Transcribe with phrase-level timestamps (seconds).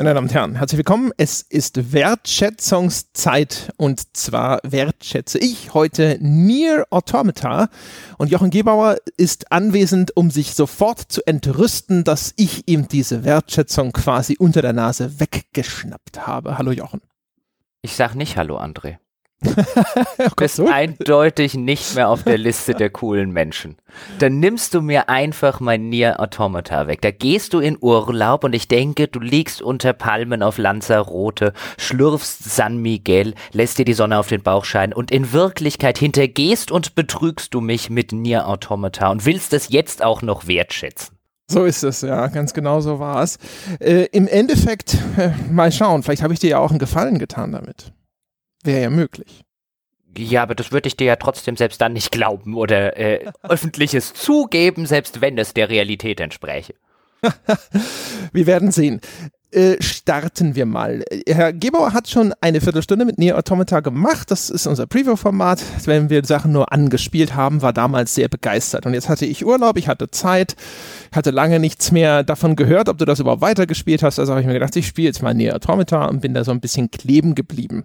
[0.00, 1.12] Meine Damen und Herren, herzlich willkommen.
[1.18, 7.68] Es ist Wertschätzungszeit und zwar wertschätze ich heute Near Automata
[8.16, 13.92] und Jochen Gebauer ist anwesend, um sich sofort zu entrüsten, dass ich ihm diese Wertschätzung
[13.92, 16.56] quasi unter der Nase weggeschnappt habe.
[16.56, 17.02] Hallo Jochen.
[17.82, 18.96] Ich sag nicht Hallo André.
[20.18, 20.68] Du bist so?
[20.68, 23.76] eindeutig nicht mehr auf der Liste der coolen Menschen.
[24.18, 27.00] Dann nimmst du mir einfach mein Nier Automata weg.
[27.00, 32.44] Da gehst du in Urlaub und ich denke, du liegst unter Palmen auf Lanzarote, schlürfst
[32.44, 36.94] San Miguel, lässt dir die Sonne auf den Bauch scheinen und in Wirklichkeit hintergehst und
[36.94, 41.16] betrügst du mich mit Nier Automata und willst es jetzt auch noch wertschätzen.
[41.50, 43.38] So ist es, ja, ganz genau so war es.
[43.80, 47.50] Äh, Im Endeffekt, äh, mal schauen, vielleicht habe ich dir ja auch einen Gefallen getan
[47.50, 47.92] damit.
[48.62, 49.42] Wäre ja möglich.
[50.16, 54.12] Ja, aber das würde ich dir ja trotzdem selbst dann nicht glauben oder äh, öffentliches
[54.12, 56.74] zugeben, selbst wenn es der Realität entspräche.
[58.32, 59.00] Wir werden sehen.
[59.52, 61.02] Äh, starten wir mal.
[61.26, 64.30] Herr Gebauer hat schon eine Viertelstunde mit Neo Automata gemacht.
[64.30, 65.60] Das ist unser Preview-Format.
[65.86, 68.86] Wenn wir Sachen nur angespielt haben, war damals sehr begeistert.
[68.86, 70.54] Und jetzt hatte ich Urlaub, ich hatte Zeit,
[71.12, 74.20] hatte lange nichts mehr davon gehört, ob du das überhaupt weitergespielt hast.
[74.20, 76.52] Also habe ich mir gedacht, ich spiele jetzt mal Neo Automata und bin da so
[76.52, 77.84] ein bisschen kleben geblieben.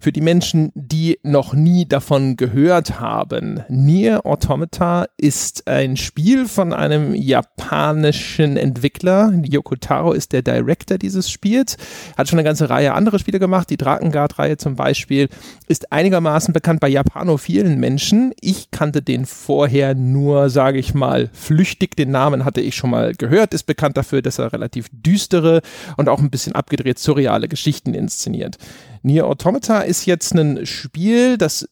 [0.00, 6.74] Für die Menschen, die noch nie davon gehört haben, Nier Automata ist ein Spiel von
[6.74, 9.32] einem japanischen Entwickler.
[9.42, 11.76] Yoko Taro ist der Director dieses Spiels.
[12.16, 13.70] Hat schon eine ganze Reihe andere Spiele gemacht.
[13.70, 15.28] Die Drakengard-Reihe zum Beispiel
[15.68, 18.32] ist einigermaßen bekannt bei japanophilen Menschen.
[18.40, 21.96] Ich kannte den vorher nur, sage ich mal, flüchtig.
[21.96, 23.54] Den Namen hatte ich schon mal gehört.
[23.54, 25.62] Ist bekannt dafür, dass er relativ düstere
[25.96, 28.58] und auch ein bisschen abgedreht surreale Geschichten inszeniert.
[29.02, 31.68] Nier Automata ist jetzt ein Spiel, das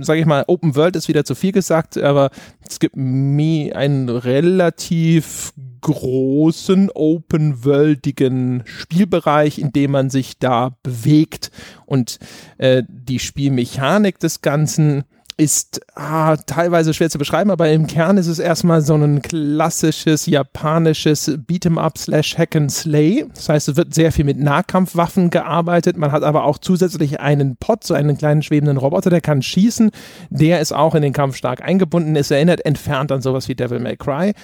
[0.00, 2.30] sage ich mal, Open World ist wieder zu viel gesagt, aber
[2.66, 5.52] es gibt einen relativ
[5.84, 11.50] großen open-worldigen Spielbereich, in dem man sich da bewegt.
[11.84, 12.18] Und
[12.58, 15.04] äh, die Spielmechanik des Ganzen
[15.36, 20.26] ist ah, teilweise schwer zu beschreiben, aber im Kern ist es erstmal so ein klassisches
[20.26, 23.26] japanisches Beat'em-up slash Hack and Slay.
[23.34, 25.96] Das heißt, es wird sehr viel mit Nahkampfwaffen gearbeitet.
[25.96, 29.90] Man hat aber auch zusätzlich einen Pot, so einen kleinen schwebenden Roboter, der kann schießen.
[30.30, 32.14] Der ist auch in den Kampf stark eingebunden.
[32.14, 34.34] Es erinnert entfernt an sowas wie Devil May Cry.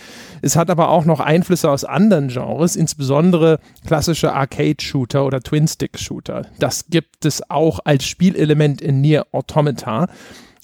[0.42, 6.46] Es hat aber auch noch Einflüsse aus anderen Genres, insbesondere klassische Arcade-Shooter oder Twin-Stick-Shooter.
[6.58, 10.08] Das gibt es auch als Spielelement in Nier Automata.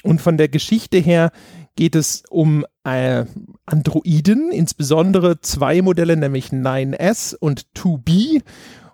[0.06, 1.33] Und von der Geschichte her
[1.75, 3.25] geht es um äh,
[3.67, 8.43] Androiden, insbesondere zwei Modelle, nämlich 9S und 2B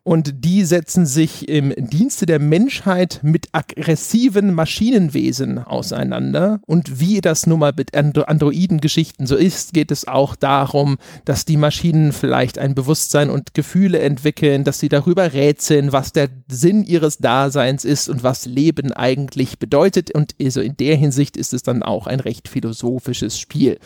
[0.05, 6.61] und die setzen sich im Dienste der Menschheit mit aggressiven Maschinenwesen auseinander.
[6.67, 11.57] Und wie das nun mal mit Androiden-Geschichten so ist, geht es auch darum, dass die
[11.57, 17.19] Maschinen vielleicht ein Bewusstsein und Gefühle entwickeln, dass sie darüber rätseln, was der Sinn ihres
[17.19, 20.13] Daseins ist und was Leben eigentlich bedeutet.
[20.13, 23.79] Und also in der Hinsicht ist es dann auch ein recht philosophisches Spiel.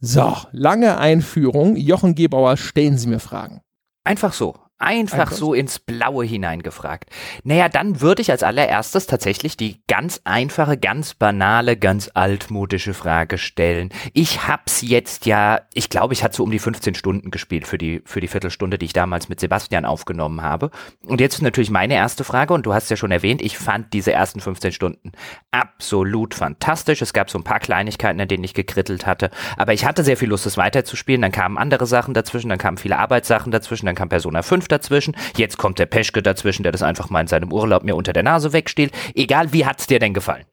[0.00, 1.76] So, lange Einführung.
[1.76, 3.62] Jochen Gebauer, stellen Sie mir Fragen.
[4.04, 4.54] Einfach so.
[4.78, 7.08] Einfach so ins Blaue hineingefragt.
[7.44, 13.38] Naja, dann würde ich als allererstes tatsächlich die ganz einfache, ganz banale, ganz altmodische Frage
[13.38, 13.90] stellen.
[14.14, 17.78] Ich hab's jetzt ja, ich glaube, ich hatte so um die 15 Stunden gespielt für
[17.78, 20.72] die, für die Viertelstunde, die ich damals mit Sebastian aufgenommen habe.
[21.06, 23.92] Und jetzt ist natürlich meine erste Frage, und du hast ja schon erwähnt, ich fand
[23.92, 25.12] diese ersten 15 Stunden
[25.52, 27.00] absolut fantastisch.
[27.00, 30.16] Es gab so ein paar Kleinigkeiten, an denen ich gekrittelt hatte, aber ich hatte sehr
[30.16, 31.22] viel Lust, es weiterzuspielen.
[31.22, 34.68] Dann kamen andere Sachen dazwischen, dann kamen viele Arbeitssachen dazwischen, dann kam Persona 5 5
[34.68, 35.16] dazwischen.
[35.36, 38.22] Jetzt kommt der Peschke dazwischen, der das einfach mal in seinem Urlaub mir unter der
[38.22, 38.92] Nase wegstiehlt.
[39.14, 40.44] Egal, wie hat's dir denn gefallen?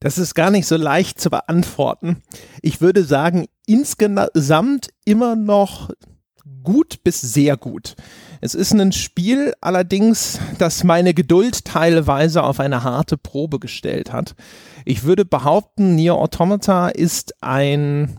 [0.00, 2.22] Das ist gar nicht so leicht zu beantworten.
[2.60, 5.90] Ich würde sagen, insgesamt immer noch
[6.64, 7.94] gut bis sehr gut.
[8.40, 14.34] Es ist ein Spiel allerdings, das meine Geduld teilweise auf eine harte Probe gestellt hat.
[14.84, 18.18] Ich würde behaupten, Nier Automata ist ein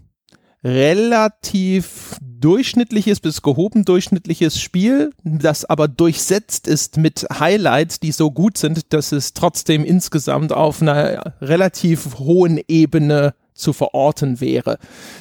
[0.63, 8.57] relativ durchschnittliches bis gehoben durchschnittliches Spiel, das aber durchsetzt ist mit Highlights, die so gut
[8.57, 14.77] sind, dass es trotzdem insgesamt auf einer relativ hohen Ebene zu verorten wäre.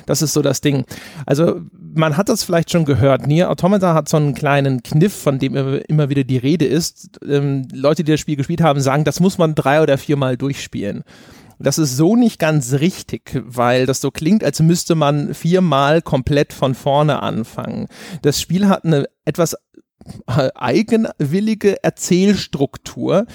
[0.06, 0.84] Das ist so das Ding.
[1.26, 1.60] Also
[1.94, 3.26] man hat das vielleicht schon gehört.
[3.26, 5.54] Nier Automata hat so einen kleinen Kniff, von dem
[5.86, 7.20] immer wieder die Rede ist.
[7.26, 11.04] Ähm, Leute, die das Spiel gespielt haben, sagen, das muss man drei oder viermal durchspielen.
[11.62, 16.52] Das ist so nicht ganz richtig, weil das so klingt, als müsste man viermal komplett
[16.52, 17.86] von vorne anfangen.
[18.22, 19.56] Das Spiel hat eine etwas
[20.26, 23.26] eigenwillige Erzählstruktur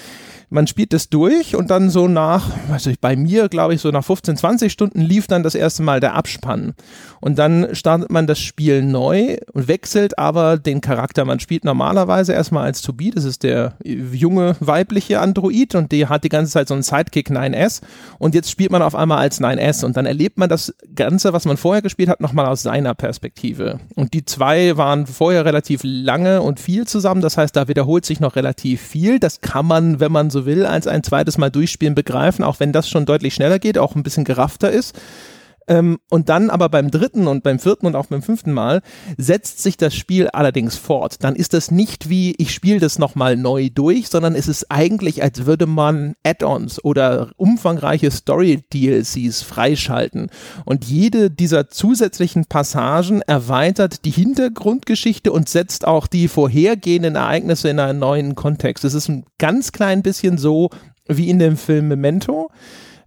[0.50, 4.04] man spielt das durch und dann so nach, weiß bei mir glaube ich so nach
[4.04, 6.74] 15, 20 Stunden lief dann das erste Mal der Abspann.
[7.20, 11.24] Und dann startet man das Spiel neu und wechselt aber den Charakter.
[11.24, 16.24] Man spielt normalerweise erstmal als Tobi, das ist der junge weibliche Android und die hat
[16.24, 17.82] die ganze Zeit so einen Sidekick 9S
[18.18, 21.44] und jetzt spielt man auf einmal als 9S und dann erlebt man das Ganze, was
[21.44, 23.80] man vorher gespielt hat, nochmal aus seiner Perspektive.
[23.96, 28.20] Und die zwei waren vorher relativ lange und viel zusammen, das heißt, da wiederholt sich
[28.20, 29.18] noch relativ viel.
[29.18, 32.72] Das kann man, wenn man so will, als ein zweites Mal durchspielen begreifen, auch wenn
[32.72, 34.98] das schon deutlich schneller geht, auch ein bisschen geraffter ist.
[35.68, 38.80] Ähm, und dann aber beim dritten und beim vierten und auch beim fünften Mal
[39.18, 41.22] setzt sich das Spiel allerdings fort.
[41.22, 45.22] Dann ist das nicht wie, ich spiele das nochmal neu durch, sondern es ist eigentlich,
[45.22, 50.30] als würde man Add-ons oder umfangreiche Story-DLCs freischalten.
[50.64, 57.78] Und jede dieser zusätzlichen Passagen erweitert die Hintergrundgeschichte und setzt auch die vorhergehenden Ereignisse in
[57.78, 58.84] einen neuen Kontext.
[58.84, 60.70] Es ist ein ganz klein bisschen so
[61.08, 62.50] wie in dem Film Memento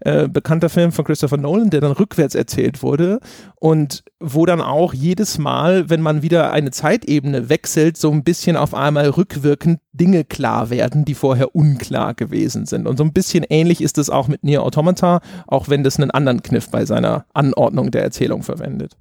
[0.02, 3.20] äh, bekannter Film von Christopher Nolan, der dann rückwärts erzählt wurde
[3.56, 8.58] und wo dann auch jedes Mal, wenn man wieder eine Zeitebene wechselt, so ein bisschen
[8.58, 12.88] auf einmal rückwirkend Dinge klar werden, die vorher unklar gewesen sind.
[12.88, 16.12] Und so ein bisschen ähnlich ist es auch mit Nier Automata, auch wenn das einen
[16.12, 18.98] anderen Kniff bei seiner Anordnung der Erzählung verwendet.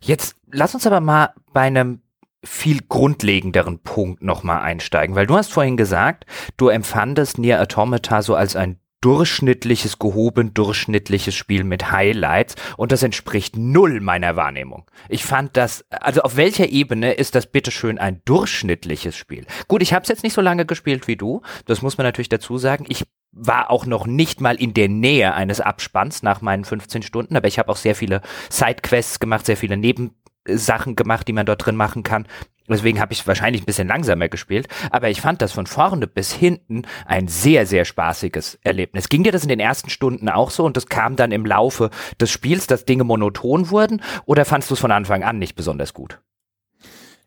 [0.00, 2.00] Jetzt lass uns aber mal bei einem
[2.44, 6.26] viel grundlegenderen Punkt nochmal einsteigen, weil du hast vorhin gesagt,
[6.56, 13.02] du empfandest Nier Automata so als ein durchschnittliches, gehoben durchschnittliches Spiel mit Highlights und das
[13.02, 14.90] entspricht null meiner Wahrnehmung.
[15.10, 19.44] Ich fand das, also auf welcher Ebene ist das bitteschön ein durchschnittliches Spiel?
[19.68, 22.30] Gut, ich habe es jetzt nicht so lange gespielt wie du, das muss man natürlich
[22.30, 22.86] dazu sagen.
[22.88, 27.36] Ich war auch noch nicht mal in der Nähe eines Abspanns nach meinen 15 Stunden,
[27.36, 28.20] aber ich habe auch sehr viele
[28.50, 32.26] Sidequests gemacht, sehr viele Nebensachen gemacht, die man dort drin machen kann.
[32.72, 36.32] Deswegen habe ich wahrscheinlich ein bisschen langsamer gespielt, aber ich fand das von vorne bis
[36.32, 39.08] hinten ein sehr, sehr spaßiges Erlebnis.
[39.08, 41.90] Ging dir das in den ersten Stunden auch so und das kam dann im Laufe
[42.20, 45.94] des Spiels, dass Dinge monoton wurden oder fandst du es von Anfang an nicht besonders
[45.94, 46.20] gut?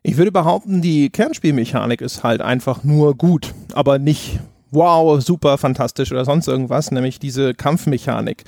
[0.02, 4.38] Ich würde behaupten, die Kernspielmechanik ist halt einfach nur gut, aber nicht
[4.70, 8.44] wow, super, fantastisch oder sonst irgendwas, nämlich diese Kampfmechanik.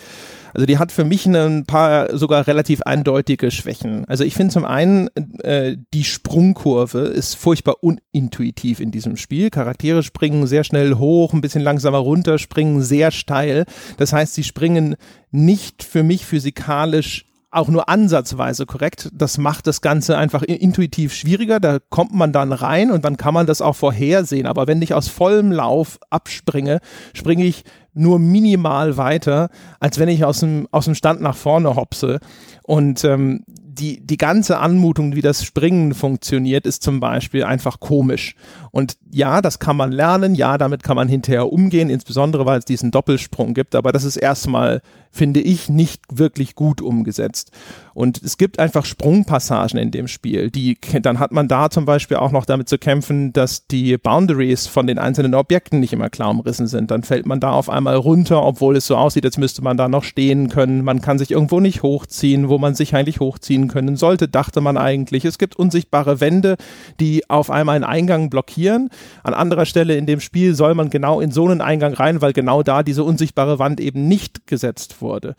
[0.54, 4.04] Also die hat für mich ein paar sogar relativ eindeutige Schwächen.
[4.06, 5.08] Also ich finde zum einen,
[5.42, 9.50] äh, die Sprungkurve ist furchtbar unintuitiv in diesem Spiel.
[9.50, 13.64] Charaktere springen sehr schnell hoch, ein bisschen langsamer runter, springen sehr steil.
[13.96, 14.96] Das heißt, sie springen
[15.30, 19.08] nicht für mich physikalisch auch nur ansatzweise korrekt.
[19.12, 21.60] Das macht das Ganze einfach intuitiv schwieriger.
[21.60, 24.46] Da kommt man dann rein und dann kann man das auch vorhersehen.
[24.46, 26.80] Aber wenn ich aus vollem Lauf abspringe,
[27.14, 27.64] springe ich
[27.98, 29.48] nur minimal weiter,
[29.80, 32.20] als wenn ich aus dem, aus dem Stand nach vorne hopse.
[32.62, 33.44] Und ähm,
[33.78, 38.34] die, die ganze Anmutung, wie das Springen funktioniert, ist zum Beispiel einfach komisch.
[38.70, 42.64] Und ja, das kann man lernen, ja, damit kann man hinterher umgehen, insbesondere weil es
[42.64, 47.50] diesen Doppelsprung gibt, aber das ist erstmal, finde ich, nicht wirklich gut umgesetzt.
[47.94, 52.18] Und es gibt einfach Sprungpassagen in dem Spiel, die, dann hat man da zum Beispiel
[52.18, 56.30] auch noch damit zu kämpfen, dass die Boundaries von den einzelnen Objekten nicht immer klar
[56.30, 56.90] umrissen sind.
[56.90, 59.88] Dann fällt man da auf einmal runter, obwohl es so aussieht, als müsste man da
[59.88, 60.84] noch stehen können.
[60.84, 64.76] Man kann sich irgendwo nicht hochziehen, wo man sich eigentlich hochziehen können sollte, dachte man
[64.76, 65.24] eigentlich.
[65.24, 66.56] Es gibt unsichtbare Wände,
[67.00, 68.90] die auf einmal einen Eingang blockieren.
[69.22, 72.32] An anderer Stelle in dem Spiel soll man genau in so einen Eingang rein, weil
[72.32, 75.36] genau da diese unsichtbare Wand eben nicht gesetzt wurde.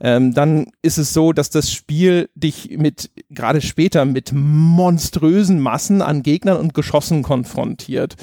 [0.00, 6.02] Ähm, dann ist es so, dass das Spiel dich mit, gerade später, mit monströsen Massen
[6.02, 8.16] an Gegnern und Geschossen konfrontiert.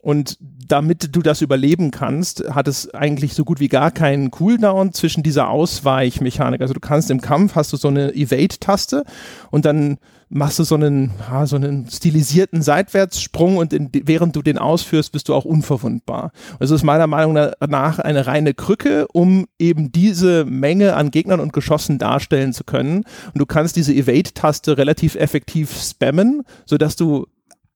[0.00, 0.38] Und
[0.68, 5.22] damit du das überleben kannst, hat es eigentlich so gut wie gar keinen Cooldown zwischen
[5.22, 6.60] dieser Ausweichmechanik.
[6.60, 9.04] Also du kannst im Kampf hast du so eine Evade-Taste
[9.50, 14.42] und dann machst du so einen, ja, so einen stilisierten Seitwärtssprung und in, während du
[14.42, 16.32] den ausführst, bist du auch unverwundbar.
[16.58, 21.52] Also ist meiner Meinung nach eine reine Krücke, um eben diese Menge an Gegnern und
[21.52, 23.04] Geschossen darstellen zu können.
[23.32, 27.26] Und du kannst diese Evade-Taste relativ effektiv spammen, sodass du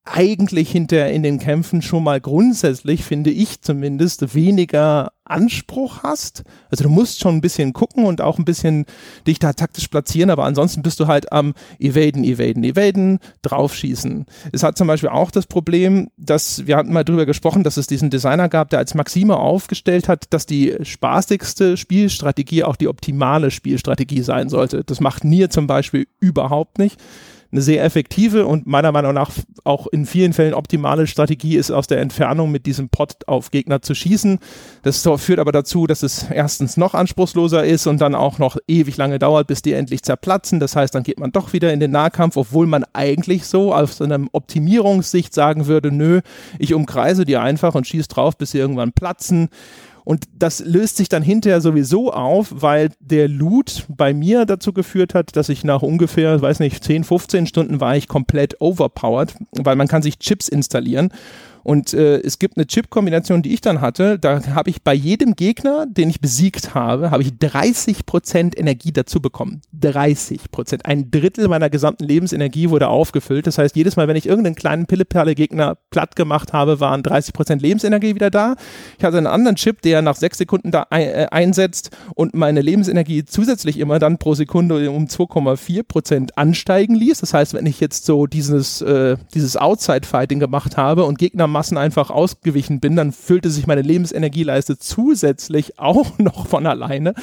[0.03, 6.43] eigentlich hinter in den Kämpfen schon mal grundsätzlich, finde ich zumindest, weniger Anspruch hast.
[6.71, 8.85] Also du musst schon ein bisschen gucken und auch ein bisschen
[9.27, 14.25] dich da taktisch platzieren, aber ansonsten bist du halt am Evaden, Evaden, Evaden, draufschießen.
[14.51, 17.85] Es hat zum Beispiel auch das Problem, dass wir hatten mal drüber gesprochen, dass es
[17.85, 23.51] diesen Designer gab, der als Maxime aufgestellt hat, dass die spaßigste Spielstrategie auch die optimale
[23.51, 24.83] Spielstrategie sein sollte.
[24.83, 26.99] Das macht Nier zum Beispiel überhaupt nicht
[27.51, 29.31] eine sehr effektive und meiner Meinung nach
[29.63, 33.81] auch in vielen Fällen optimale Strategie ist, aus der Entfernung mit diesem Pod auf Gegner
[33.81, 34.39] zu schießen.
[34.83, 38.97] Das führt aber dazu, dass es erstens noch anspruchsloser ist und dann auch noch ewig
[38.97, 40.59] lange dauert, bis die endlich zerplatzen.
[40.59, 44.01] Das heißt, dann geht man doch wieder in den Nahkampf, obwohl man eigentlich so aus
[44.01, 46.21] einer Optimierungssicht sagen würde, nö,
[46.57, 49.49] ich umkreise die einfach und schieße drauf, bis sie irgendwann platzen.
[50.03, 55.13] Und das löst sich dann hinterher sowieso auf, weil der Loot bei mir dazu geführt
[55.13, 59.75] hat, dass ich nach ungefähr, weiß nicht, 10, 15 Stunden war ich komplett overpowered, weil
[59.75, 61.11] man kann sich Chips installieren
[61.63, 64.17] und äh, es gibt eine Chip-Kombination, die ich dann hatte.
[64.17, 68.91] Da habe ich bei jedem Gegner, den ich besiegt habe, habe ich 30 Prozent Energie
[68.91, 69.61] dazu bekommen.
[69.79, 70.85] 30 Prozent.
[70.85, 73.47] Ein Drittel meiner gesamten Lebensenergie wurde aufgefüllt.
[73.47, 77.61] Das heißt, jedes Mal, wenn ich irgendeinen kleinen Pilleperle-Gegner platt gemacht habe, waren 30 Prozent
[77.61, 78.55] Lebensenergie wieder da.
[78.97, 82.61] Ich hatte einen anderen Chip, der nach sechs Sekunden da ein, äh, einsetzt und meine
[82.61, 87.19] Lebensenergie zusätzlich immer dann pro Sekunde um 2,4 Prozent ansteigen ließ.
[87.19, 91.77] Das heißt, wenn ich jetzt so dieses, äh, dieses Outside-Fighting gemacht habe und Gegner Massen
[91.77, 97.13] einfach ausgewichen bin, dann füllte sich meine Lebensenergieleiste zusätzlich auch noch von alleine.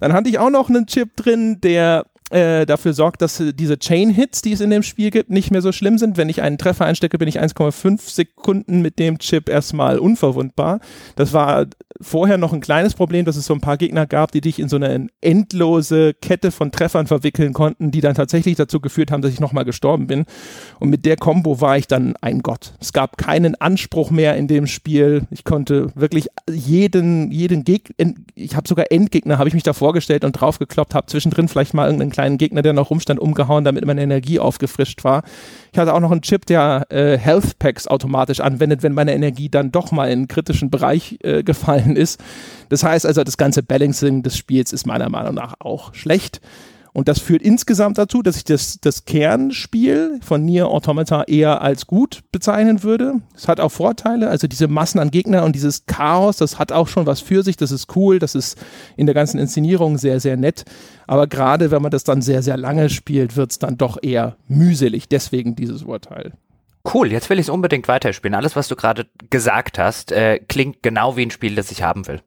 [0.00, 4.42] Dann hatte ich auch noch einen Chip drin, der äh, dafür sorgt, dass diese Chain-Hits,
[4.42, 6.16] die es in dem Spiel gibt, nicht mehr so schlimm sind.
[6.16, 10.80] Wenn ich einen Treffer einstecke, bin ich 1,5 Sekunden mit dem Chip erstmal unverwundbar.
[11.14, 11.66] Das war
[12.00, 14.68] vorher noch ein kleines Problem, dass es so ein paar Gegner gab, die dich in
[14.68, 19.32] so eine endlose Kette von Treffern verwickeln konnten, die dann tatsächlich dazu geführt haben, dass
[19.32, 20.24] ich nochmal gestorben bin.
[20.80, 22.74] Und mit der Combo war ich dann ein Gott.
[22.80, 25.22] Es gab keinen Anspruch mehr in dem Spiel.
[25.30, 30.24] Ich konnte wirklich jeden, jeden Gegner, ich habe sogar Endgegner, habe ich mich da vorgestellt
[30.24, 34.00] und draufgekloppt, habe zwischendrin vielleicht mal irgendeinen kleinen Gegner, der noch rumstand, umgehauen, damit meine
[34.02, 35.22] Energie aufgefrischt war.
[35.70, 39.50] Ich hatte auch noch einen Chip, der äh, Health Packs automatisch anwendet, wenn meine Energie
[39.50, 42.18] dann doch mal in einen kritischen Bereich äh, gefallen ist.
[42.70, 46.40] Das heißt also, das ganze Balancing des Spiels ist meiner Meinung nach auch schlecht.
[46.96, 51.86] Und das führt insgesamt dazu, dass ich das, das Kernspiel von Nier Automata eher als
[51.86, 53.20] gut bezeichnen würde.
[53.34, 56.88] Es hat auch Vorteile, also diese Massen an Gegnern und dieses Chaos, das hat auch
[56.88, 58.56] schon was für sich, das ist cool, das ist
[58.96, 60.64] in der ganzen Inszenierung sehr, sehr nett.
[61.06, 64.38] Aber gerade wenn man das dann sehr, sehr lange spielt, wird es dann doch eher
[64.48, 65.06] mühselig.
[65.06, 66.32] Deswegen dieses Urteil.
[66.94, 68.34] Cool, jetzt will ich es unbedingt weiterspielen.
[68.34, 72.06] Alles, was du gerade gesagt hast, äh, klingt genau wie ein Spiel, das ich haben
[72.06, 72.22] will.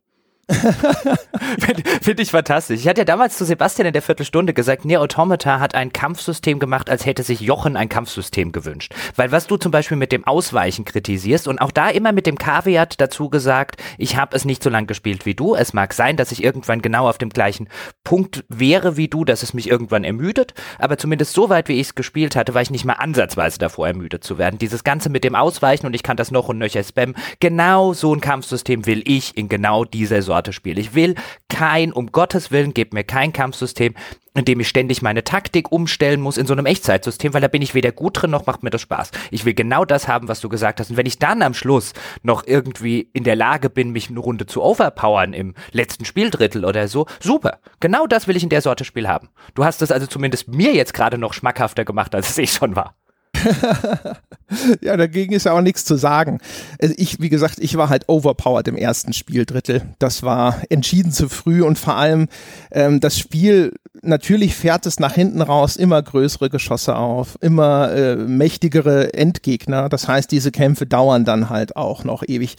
[1.60, 2.80] Finde find ich fantastisch.
[2.80, 6.60] Ich hatte ja damals zu Sebastian in der Viertelstunde gesagt, Nier Automata hat ein Kampfsystem
[6.60, 8.94] gemacht, als hätte sich Jochen ein Kampfsystem gewünscht.
[9.16, 12.38] Weil was du zum Beispiel mit dem Ausweichen kritisierst und auch da immer mit dem
[12.38, 15.56] Kaviat dazu gesagt, ich habe es nicht so lang gespielt wie du.
[15.56, 17.70] Es mag sein, dass ich irgendwann genau auf dem gleichen
[18.04, 21.88] Punkt wäre wie du, dass es mich irgendwann ermüdet, aber zumindest so weit, wie ich
[21.88, 24.58] es gespielt hatte, war ich nicht mal ansatzweise davor ermüdet zu werden.
[24.58, 28.14] Dieses Ganze mit dem Ausweichen und ich kann das noch und nöcher spammen, genau so
[28.14, 31.16] ein Kampfsystem will ich in genau dieser Sorte Sorte Ich will
[31.50, 33.94] kein, um Gottes Willen, gebt mir kein Kampfsystem,
[34.36, 37.62] in dem ich ständig meine Taktik umstellen muss in so einem Echtzeitsystem, weil da bin
[37.62, 39.12] ich weder gut drin noch macht mir das Spaß.
[39.32, 40.92] Ich will genau das haben, was du gesagt hast.
[40.92, 41.94] Und wenn ich dann am Schluss
[42.24, 46.88] noch irgendwie in der Lage bin, mich eine Runde zu overpowern im letzten Spieldrittel oder
[46.88, 47.60] so, super.
[47.80, 49.30] Genau das will ich in der Sorte Spiel haben.
[49.56, 52.76] Du hast es also zumindest mir jetzt gerade noch schmackhafter gemacht, als es ich schon
[52.76, 52.96] war.
[54.82, 56.40] ja, dagegen ist ja auch nichts zu sagen.
[56.82, 59.84] Also ich, wie gesagt, ich war halt overpowered im ersten Spieldrittel.
[60.00, 62.28] Das war entschieden zu früh und vor allem
[62.72, 68.16] ähm, das Spiel natürlich fährt es nach hinten raus immer größere Geschosse auf, immer äh,
[68.16, 69.90] mächtigere Endgegner.
[69.90, 72.56] Das heißt, diese Kämpfe dauern dann halt auch noch ewig.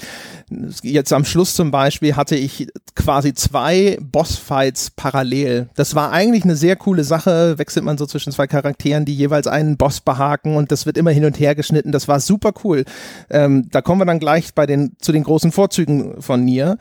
[0.83, 5.69] Jetzt am Schluss zum Beispiel hatte ich quasi zwei Bossfights parallel.
[5.75, 7.59] Das war eigentlich eine sehr coole Sache.
[7.59, 11.11] Wechselt man so zwischen zwei Charakteren, die jeweils einen Boss behaken und das wird immer
[11.11, 11.93] hin und her geschnitten.
[11.93, 12.85] Das war super cool.
[13.31, 16.79] Ähm, da kommen wir dann gleich bei den, zu den großen Vorzügen von Nier.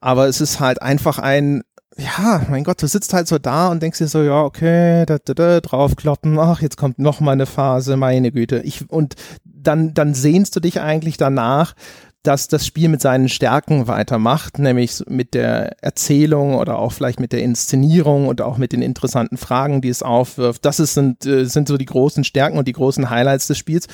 [0.00, 1.62] Aber es ist halt einfach ein
[1.96, 5.18] ja, mein Gott, du sitzt halt so da und denkst dir so, ja, okay, da,
[5.22, 8.60] da, da, draufkloppen, ach, jetzt kommt noch mal eine Phase, meine Güte.
[8.60, 11.74] Ich, und dann, dann sehnst du dich eigentlich danach,
[12.22, 17.32] dass das Spiel mit seinen Stärken weitermacht, nämlich mit der Erzählung oder auch vielleicht mit
[17.32, 20.64] der Inszenierung und auch mit den interessanten Fragen, die es aufwirft.
[20.64, 23.88] Das ist, sind, äh, sind so die großen Stärken und die großen Highlights des Spiels.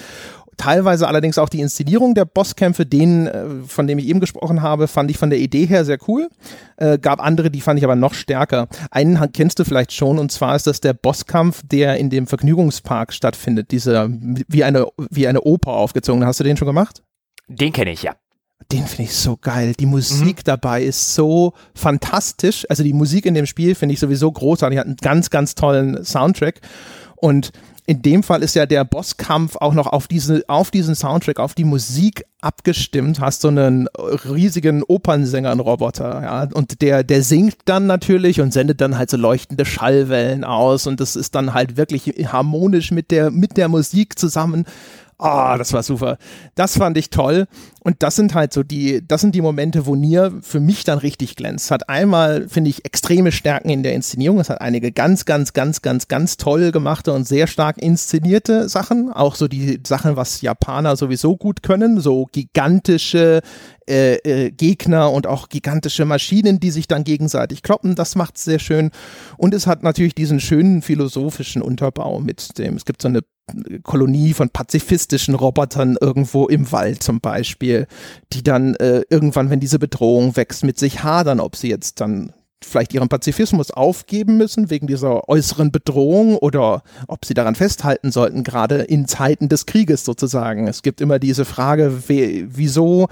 [0.58, 4.88] Teilweise allerdings auch die Inszenierung der Bosskämpfe, den, äh, von dem ich eben gesprochen habe,
[4.88, 6.28] fand ich von der Idee her sehr cool.
[6.76, 8.68] Äh, gab andere, die fand ich aber noch stärker.
[8.90, 13.14] Einen kennst du vielleicht schon, und zwar ist das der Bosskampf, der in dem Vergnügungspark
[13.14, 13.70] stattfindet.
[13.70, 16.26] Dieser, wie eine, wie eine Oper aufgezogen.
[16.26, 17.02] Hast du den schon gemacht?
[17.48, 18.14] Den kenne ich, ja.
[18.70, 19.72] Den finde ich so geil.
[19.78, 20.44] Die Musik mhm.
[20.44, 22.66] dabei ist so fantastisch.
[22.68, 24.78] Also die Musik in dem Spiel finde ich sowieso großartig.
[24.78, 26.60] Hat einen ganz, ganz tollen Soundtrack.
[27.16, 27.52] Und
[27.88, 31.54] in dem Fall ist ja der Bosskampf auch noch auf, diese, auf diesen Soundtrack, auf
[31.54, 33.18] die Musik abgestimmt.
[33.18, 38.98] Hast so einen riesigen Opernsänger-Roboter, ja, und der, der singt dann natürlich und sendet dann
[38.98, 43.56] halt so leuchtende Schallwellen aus und das ist dann halt wirklich harmonisch mit der, mit
[43.56, 44.66] der Musik zusammen.
[45.20, 46.16] Ah, oh, das war super.
[46.54, 47.46] Das fand ich toll.
[47.80, 50.98] Und das sind halt so die, das sind die Momente, wo Nier für mich dann
[50.98, 51.64] richtig glänzt.
[51.64, 54.38] Es hat einmal, finde ich, extreme Stärken in der Inszenierung.
[54.38, 59.10] Es hat einige ganz, ganz, ganz, ganz, ganz toll gemachte und sehr stark inszenierte Sachen.
[59.12, 62.00] Auch so die Sachen, was Japaner sowieso gut können.
[62.00, 63.40] So gigantische
[63.88, 67.96] äh, äh, Gegner und auch gigantische Maschinen, die sich dann gegenseitig kloppen.
[67.96, 68.92] Das macht es sehr schön.
[69.36, 73.22] Und es hat natürlich diesen schönen philosophischen Unterbau mit dem, es gibt so eine
[73.82, 77.86] Kolonie von pazifistischen Robotern irgendwo im Wald zum Beispiel,
[78.32, 82.32] die dann äh, irgendwann, wenn diese Bedrohung wächst, mit sich hadern, ob sie jetzt dann
[82.62, 88.42] vielleicht ihren Pazifismus aufgeben müssen wegen dieser äußeren Bedrohung oder ob sie daran festhalten sollten,
[88.42, 90.66] gerade in Zeiten des Krieges sozusagen.
[90.66, 93.08] Es gibt immer diese Frage, wieso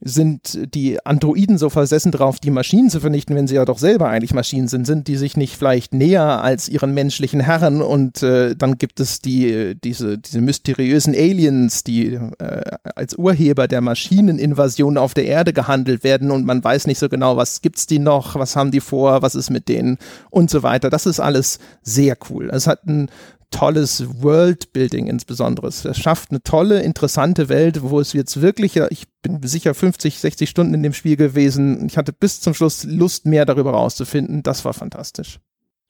[0.00, 4.08] sind die Androiden so versessen drauf, die Maschinen zu vernichten, wenn sie ja doch selber
[4.08, 4.86] eigentlich Maschinen sind?
[4.86, 7.82] Sind die sich nicht vielleicht näher als ihren menschlichen Herren?
[7.82, 12.62] Und äh, dann gibt es die, diese, diese mysteriösen Aliens, die äh,
[12.94, 17.36] als Urheber der Maschineninvasion auf der Erde gehandelt werden und man weiß nicht so genau,
[17.36, 19.98] was gibt's die noch, was haben die vor, was ist mit denen
[20.30, 20.90] und so weiter.
[20.90, 22.50] Das ist alles sehr cool.
[22.52, 23.10] Es hat ein
[23.50, 25.68] tolles Worldbuilding insbesondere.
[25.68, 30.48] Es schafft eine tolle, interessante Welt, wo es jetzt wirklich, ich bin sicher 50, 60
[30.48, 31.86] Stunden in dem Spiel gewesen.
[31.86, 34.42] Ich hatte bis zum Schluss Lust, mehr darüber rauszufinden.
[34.42, 35.40] Das war fantastisch.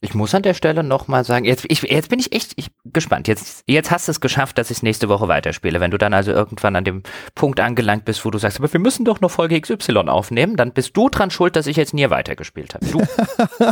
[0.03, 3.29] Ich muss an der Stelle nochmal sagen, jetzt, ich, jetzt bin ich echt ich, gespannt.
[3.29, 5.79] Jetzt, jetzt hast du es geschafft, dass ich es nächste Woche weiterspiele.
[5.79, 7.03] Wenn du dann also irgendwann an dem
[7.35, 10.73] Punkt angelangt bist, wo du sagst, aber wir müssen doch noch Folge XY aufnehmen, dann
[10.73, 12.87] bist du dran schuld, dass ich jetzt nie weitergespielt habe.
[12.87, 13.03] Du.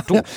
[0.06, 0.23] du.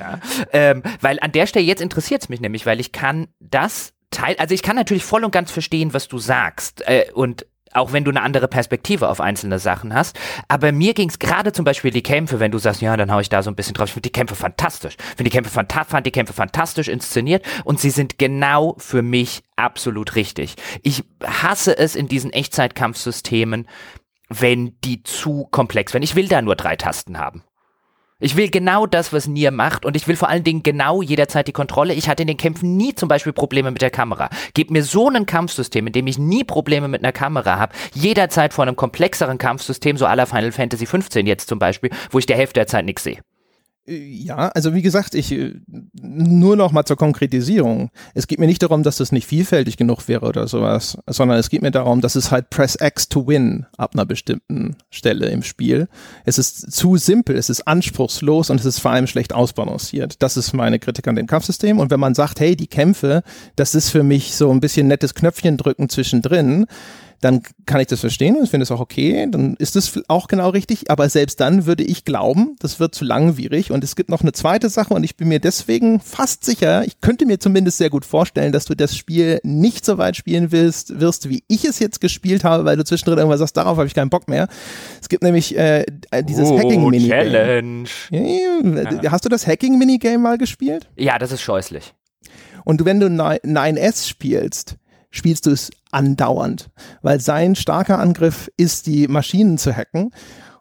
[0.00, 0.20] Ja.
[0.52, 4.36] Ähm, weil an der Stelle jetzt interessiert es mich nämlich, weil ich kann das Teil,
[4.38, 6.86] also ich kann natürlich voll und ganz verstehen, was du sagst.
[6.86, 10.18] Äh, und auch wenn du eine andere Perspektive auf einzelne Sachen hast.
[10.48, 13.20] Aber mir ging es gerade zum Beispiel die Kämpfe, wenn du sagst, ja, dann hau
[13.20, 13.88] ich da so ein bisschen drauf.
[13.88, 14.96] Ich finde die Kämpfe fantastisch.
[15.16, 19.42] Ich die Kämpfe fanta fand die Kämpfe fantastisch inszeniert und sie sind genau für mich
[19.56, 20.56] absolut richtig.
[20.82, 23.68] Ich hasse es in diesen Echtzeitkampfsystemen,
[24.28, 26.04] wenn die zu komplex werden.
[26.04, 27.42] Ich will da nur drei Tasten haben.
[28.18, 31.48] Ich will genau das, was Nier macht und ich will vor allen Dingen genau jederzeit
[31.48, 31.92] die Kontrolle.
[31.92, 34.30] Ich hatte in den Kämpfen nie zum Beispiel Probleme mit der Kamera.
[34.54, 38.54] Gib mir so ein Kampfsystem, in dem ich nie Probleme mit einer Kamera habe, jederzeit
[38.54, 42.38] vor einem komplexeren Kampfsystem, so aller Final Fantasy 15 jetzt zum Beispiel, wo ich der
[42.38, 43.20] Hälfte der Zeit nichts sehe.
[43.88, 45.54] Ja, also wie gesagt, ich äh,
[45.94, 47.90] nur noch mal zur Konkretisierung.
[48.14, 51.50] Es geht mir nicht darum, dass das nicht vielfältig genug wäre oder sowas, sondern es
[51.50, 55.44] geht mir darum, dass es halt Press X to win ab einer bestimmten Stelle im
[55.44, 55.88] Spiel.
[56.24, 60.20] Es ist zu simpel, es ist anspruchslos und es ist vor allem schlecht ausbalanciert.
[60.20, 61.78] Das ist meine Kritik an dem Kampfsystem.
[61.78, 63.22] Und wenn man sagt, hey, die Kämpfe,
[63.54, 66.66] das ist für mich so ein bisschen nettes Knöpfchen drücken zwischendrin,
[67.20, 70.28] dann kann ich das verstehen und ich finde es auch okay, dann ist es auch
[70.28, 74.10] genau richtig, aber selbst dann würde ich glauben, das wird zu langwierig und es gibt
[74.10, 77.78] noch eine zweite Sache und ich bin mir deswegen fast sicher, ich könnte mir zumindest
[77.78, 81.64] sehr gut vorstellen, dass du das Spiel nicht so weit spielen wirst, wirst wie ich
[81.64, 84.48] es jetzt gespielt habe, weil du zwischendrin irgendwas sagst, darauf habe ich keinen Bock mehr.
[85.00, 85.84] Es gibt nämlich äh,
[86.24, 87.30] dieses oh, Hacking-Minigame.
[87.30, 87.88] Challenge.
[89.02, 90.88] Ja, hast du das Hacking-Minigame mal gespielt?
[90.96, 91.94] Ja, das ist scheußlich.
[92.64, 94.76] Und wenn du 9S spielst,
[95.10, 96.68] spielst du es andauernd,
[97.02, 100.10] weil sein starker Angriff ist, die Maschinen zu hacken.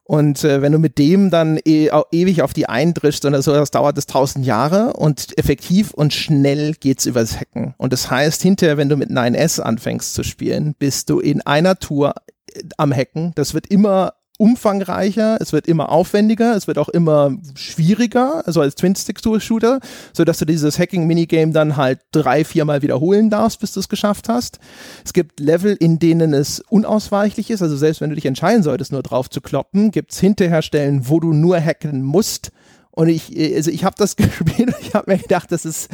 [0.07, 3.71] Und äh, wenn du mit dem dann e ewig auf die eindrischst oder so, das
[3.71, 7.73] dauert es tausend Jahre und effektiv und schnell geht's übers Hacken.
[7.77, 11.79] Und das heißt, hinterher, wenn du mit 9S anfängst zu spielen, bist du in einer
[11.79, 12.13] Tour
[12.53, 13.31] äh, am Hacken.
[13.33, 18.75] Das wird immer umfangreicher, es wird immer aufwendiger, es wird auch immer schwieriger, also als
[18.75, 19.79] Twin-Stick-Shooter,
[20.13, 24.59] sodass du dieses Hacking-Minigame dann halt drei, viermal wiederholen darfst, bis du es geschafft hast.
[25.05, 28.91] Es gibt Level, in denen es unausweichlich ist, also selbst wenn du dich entscheiden solltest,
[28.91, 32.51] nur drauf zu kloppen, gibt es hinterher Stellen, wo du nur hacken musst,
[32.95, 35.89] und ich, also ich habe das gespielt und ich habe mir gedacht, das ist,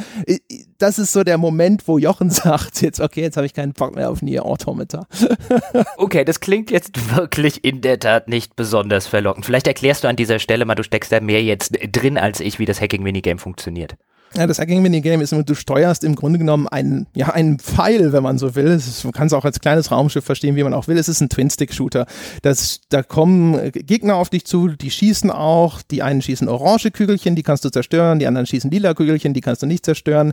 [0.78, 3.94] das ist so der Moment, wo Jochen sagt, jetzt, okay, jetzt habe ich keinen Bock
[3.94, 5.06] mehr auf Nier Automata.
[5.96, 9.44] okay, das klingt jetzt wirklich in der Tat nicht besonders verlockend.
[9.44, 12.58] Vielleicht erklärst du an dieser Stelle mal, du steckst da mehr jetzt drin als ich,
[12.58, 13.96] wie das Hacking-Minigame funktioniert.
[14.34, 18.38] Ja, das Hacking-Minigame ist, du steuerst im Grunde genommen einen, ja, einen Pfeil, wenn man
[18.38, 18.66] so will.
[18.66, 20.96] Ist, man kann es auch als kleines Raumschiff verstehen, wie man auch will.
[20.96, 22.06] Es ist ein Twin-Stick-Shooter.
[22.40, 25.82] Da kommen Gegner auf dich zu, die schießen auch.
[25.82, 28.20] Die einen schießen orange Kügelchen, die kannst du zerstören.
[28.20, 30.32] Die anderen schießen lila Kügelchen, die kannst du nicht zerstören.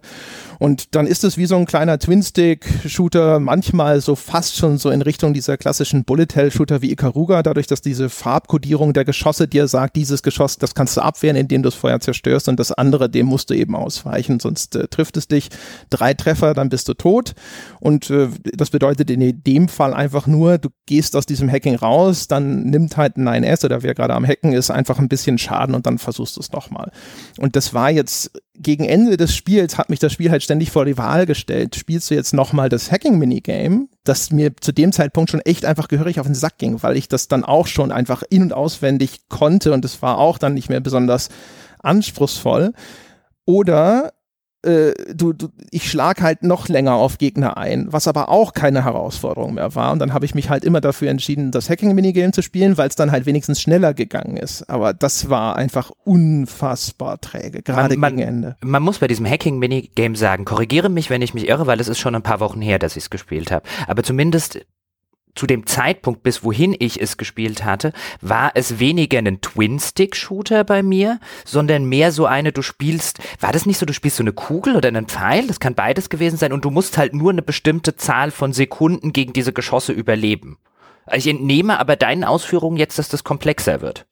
[0.60, 5.02] Und dann ist es wie so ein kleiner Twin-Stick-Shooter, manchmal so fast schon so in
[5.02, 10.24] Richtung dieser klassischen Bullet-Hell-Shooter wie Ikaruga, dadurch, dass diese Farbkodierung der Geschosse dir sagt, dieses
[10.24, 13.50] Geschoss, das kannst du abwehren, indem du es vorher zerstörst und das andere, dem musst
[13.50, 15.50] du eben auch ausweichen, sonst äh, trifft es dich.
[15.90, 17.34] Drei Treffer, dann bist du tot.
[17.80, 22.28] Und äh, das bedeutet in dem Fall einfach nur, du gehst aus diesem Hacking raus,
[22.28, 25.74] dann nimmt halt ein 9S oder wer gerade am Hacken ist, einfach ein bisschen Schaden
[25.74, 26.92] und dann versuchst du es nochmal.
[27.40, 30.84] Und das war jetzt gegen Ende des Spiels hat mich das Spiel halt ständig vor
[30.84, 31.76] die Wahl gestellt.
[31.76, 36.20] Spielst du jetzt nochmal das Hacking-Minigame, das mir zu dem Zeitpunkt schon echt einfach gehörig
[36.20, 39.72] auf den Sack ging, weil ich das dann auch schon einfach in- und auswendig konnte
[39.72, 41.30] und es war auch dann nicht mehr besonders
[41.82, 42.74] anspruchsvoll.
[43.50, 44.14] Oder
[44.62, 48.86] äh, du, du, ich schlag halt noch länger auf Gegner ein, was aber auch keine
[48.86, 49.92] Herausforderung mehr war.
[49.92, 52.96] Und dann habe ich mich halt immer dafür entschieden, das Hacking-Minigame zu spielen, weil es
[52.96, 54.70] dann halt wenigstens schneller gegangen ist.
[54.70, 58.56] Aber das war einfach unfassbar träge, gerade gegen Ende.
[58.62, 61.98] Man muss bei diesem Hacking-Minigame sagen, korrigiere mich, wenn ich mich irre, weil es ist
[61.98, 63.66] schon ein paar Wochen her, dass ich es gespielt habe.
[63.88, 64.60] Aber zumindest
[65.36, 70.84] zu dem Zeitpunkt, bis wohin ich es gespielt hatte, war es weniger ein Twin-Stick-Shooter bei
[70.84, 74.34] mir, sondern mehr so eine, du spielst, war das nicht so, du spielst so eine
[74.34, 77.42] Kugel oder einen Pfeil, das kann beides gewesen sein und du musst halt nur eine
[77.42, 80.58] bestimmte Zahl von Sekunden gegen diese Geschosse überleben.
[81.12, 84.06] Ich entnehme aber deinen Ausführungen jetzt, dass das komplexer wird.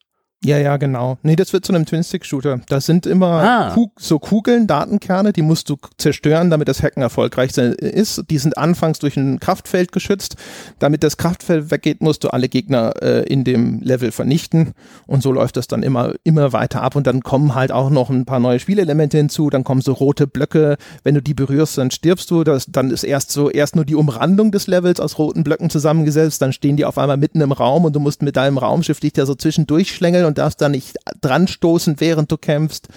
[0.44, 1.18] Ja, ja, genau.
[1.24, 2.60] Nee, das wird zu einem Twin-Stick-Shooter.
[2.68, 3.70] Das sind immer ah.
[3.74, 8.22] Kug so Kugeln, Datenkerne, die musst du zerstören, damit das Hacken erfolgreich ist.
[8.30, 10.36] Die sind anfangs durch ein Kraftfeld geschützt.
[10.78, 14.74] Damit das Kraftfeld weggeht, musst du alle Gegner äh, in dem Level vernichten.
[15.08, 16.94] Und so läuft das dann immer, immer weiter ab.
[16.94, 19.50] Und dann kommen halt auch noch ein paar neue Spielelemente hinzu.
[19.50, 20.76] Dann kommen so rote Blöcke.
[21.02, 22.44] Wenn du die berührst, dann stirbst du.
[22.44, 26.40] Das, dann ist erst so, erst nur die Umrandung des Levels aus roten Blöcken zusammengesetzt.
[26.40, 29.14] Dann stehen die auf einmal mitten im Raum und du musst mit deinem Raumschiff dich
[29.14, 32.88] da so zwischendurch schlängeln und darfst da nicht dran stoßen, während du kämpfst.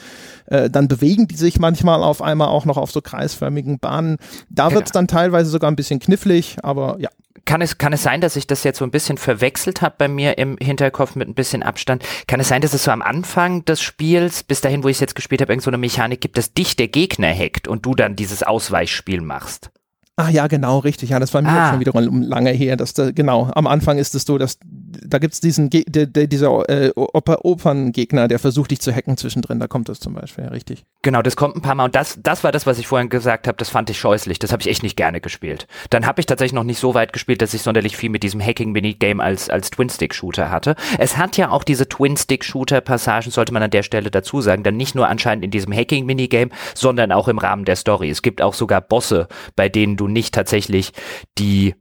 [0.46, 4.18] Äh, dann bewegen die sich manchmal auf einmal auch noch auf so kreisförmigen Bahnen.
[4.50, 4.76] Da genau.
[4.76, 7.10] wird es dann teilweise sogar ein bisschen knifflig, aber ja.
[7.46, 10.08] Kann es, kann es sein, dass ich das jetzt so ein bisschen verwechselt habe bei
[10.08, 12.04] mir im Hinterkopf mit ein bisschen Abstand?
[12.28, 15.00] Kann es sein, dass es so am Anfang des Spiels, bis dahin, wo ich es
[15.00, 17.96] jetzt gespielt habe, irgend so eine Mechanik gibt, dass dich der Gegner hackt und du
[17.96, 19.72] dann dieses Ausweichspiel machst?
[20.18, 21.10] Ach ja, genau, richtig.
[21.10, 21.72] Ja, das war mir ah.
[21.72, 22.78] schon wieder lange her.
[22.78, 24.60] Dass da, genau, am Anfang ist es so, dass
[24.92, 28.94] da gibt es diesen Ge de, de, dieser äh, Oper Operngegner, der versucht, dich zu
[28.94, 29.60] hacken zwischendrin.
[29.60, 30.84] Da kommt das zum Beispiel, ja, richtig.
[31.02, 31.86] Genau, das kommt ein paar Mal.
[31.86, 33.58] Und das, das war das, was ich vorhin gesagt habe.
[33.58, 34.40] Das fand ich scheußlich.
[34.40, 35.68] Das habe ich echt nicht gerne gespielt.
[35.90, 38.42] Dann habe ich tatsächlich noch nicht so weit gespielt, dass ich sonderlich viel mit diesem
[38.42, 40.76] Hacking-Minigame als, als Twin-Stick-Shooter hatte.
[40.98, 44.64] Es hat ja auch diese Twin-Stick-Shooter-Passagen, sollte man an der Stelle dazu sagen.
[44.64, 48.10] Dann nicht nur anscheinend in diesem Hacking-Minigame, sondern auch im Rahmen der Story.
[48.10, 50.92] Es gibt auch sogar Bosse, bei denen du nicht tatsächlich
[51.38, 51.76] die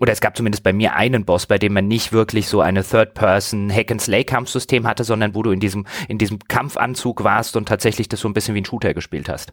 [0.00, 2.82] oder es gab zumindest bei mir einen Boss, bei dem man nicht wirklich so eine
[2.82, 8.20] Third-Person Hack-and-Slay-Kampfsystem hatte, sondern wo du in diesem, in diesem Kampfanzug warst und tatsächlich das
[8.20, 9.52] so ein bisschen wie ein Shooter gespielt hast.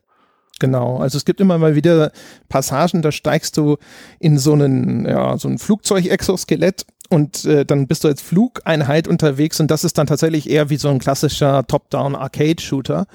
[0.59, 2.11] Genau, also es gibt immer mal wieder
[2.47, 3.77] Passagen, da steigst du
[4.19, 9.59] in so einen, ja, so ein Flugzeug-Exoskelett und äh, dann bist du als Flugeinheit unterwegs
[9.59, 13.05] und das ist dann tatsächlich eher wie so ein klassischer Top-Down-Arcade-Shooter.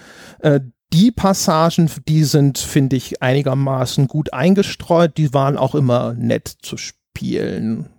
[0.41, 0.61] Äh,
[0.93, 5.17] die Passagen, die sind, finde ich, einigermaßen gut eingestreut.
[5.17, 7.06] Die waren auch immer nett zu spielen.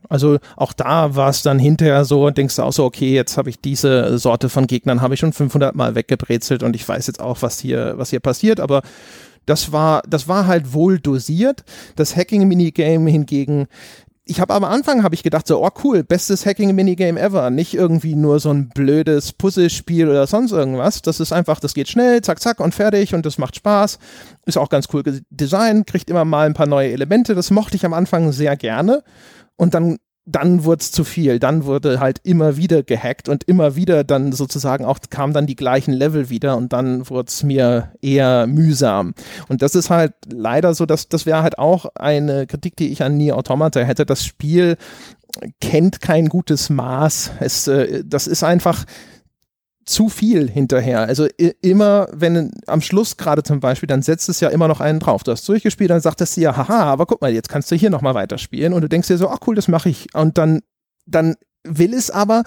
[0.09, 3.49] Also auch da war es dann hinterher so, denkst du auch so, okay, jetzt habe
[3.49, 7.19] ich diese Sorte von Gegnern, habe ich schon 500 Mal weggebrezelt und ich weiß jetzt
[7.19, 8.81] auch, was hier, was hier passiert, aber
[9.45, 11.63] das war, das war halt wohl dosiert.
[11.95, 13.67] Das Hacking-Minigame hingegen
[14.27, 17.49] ich habe am Anfang habe ich gedacht so, oh cool, bestes Hacking-Minigame ever.
[17.49, 21.01] Nicht irgendwie nur so ein blödes Puzzlespiel oder sonst irgendwas.
[21.01, 23.99] Das ist einfach, das geht schnell, zack, zack und fertig und das macht Spaß.
[24.45, 27.35] Ist auch ganz cool designt, kriegt immer mal ein paar neue Elemente.
[27.35, 29.03] Das mochte ich am Anfang sehr gerne.
[29.55, 29.97] Und dann
[30.29, 31.39] dann wurde es zu viel.
[31.39, 35.55] Dann wurde halt immer wieder gehackt und immer wieder dann sozusagen auch kamen dann die
[35.55, 39.13] gleichen Level wieder und dann wurde es mir eher mühsam.
[39.47, 43.03] Und das ist halt leider so, dass das wäre halt auch eine Kritik, die ich
[43.03, 44.05] an Nier Automata hätte.
[44.05, 44.75] Das Spiel
[45.61, 47.31] kennt kein gutes Maß.
[47.39, 48.83] Es, äh, das ist einfach
[49.87, 51.01] zu viel hinterher.
[51.01, 51.27] Also
[51.61, 55.23] immer, wenn am Schluss gerade zum Beispiel, dann setzt es ja immer noch einen drauf.
[55.23, 57.89] Du hast durchgespielt, dann sagt es dir, haha, aber guck mal, jetzt kannst du hier
[57.89, 60.13] nochmal weiterspielen und du denkst dir so, ach cool, das mache ich.
[60.13, 60.61] Und dann,
[61.05, 62.43] dann will es aber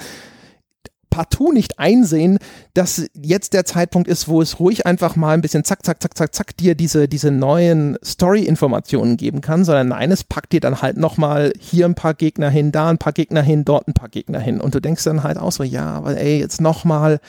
[1.11, 2.39] partout nicht einsehen,
[2.75, 6.17] dass jetzt der Zeitpunkt ist, wo es ruhig einfach mal ein bisschen zack, zack, zack,
[6.17, 10.81] zack, zack dir diese, diese neuen Story-Informationen geben kann, sondern nein, es packt dir dann
[10.81, 14.09] halt nochmal hier ein paar Gegner hin, da ein paar Gegner hin, dort ein paar
[14.09, 14.61] Gegner hin.
[14.61, 17.21] Und du denkst dann halt auch so, ja, aber ey, jetzt nochmal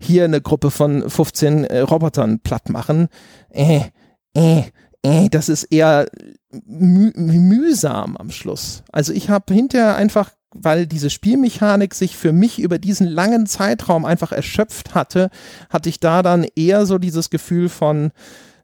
[0.00, 3.08] hier eine Gruppe von 15 äh, Robotern platt machen.
[3.50, 3.80] Äh,
[4.34, 4.64] äh,
[5.02, 6.08] äh, das ist eher
[6.66, 8.82] mü mühsam am Schluss.
[8.92, 14.04] Also ich habe hinterher einfach weil diese Spielmechanik sich für mich über diesen langen Zeitraum
[14.04, 15.30] einfach erschöpft hatte,
[15.70, 18.12] hatte ich da dann eher so dieses Gefühl von,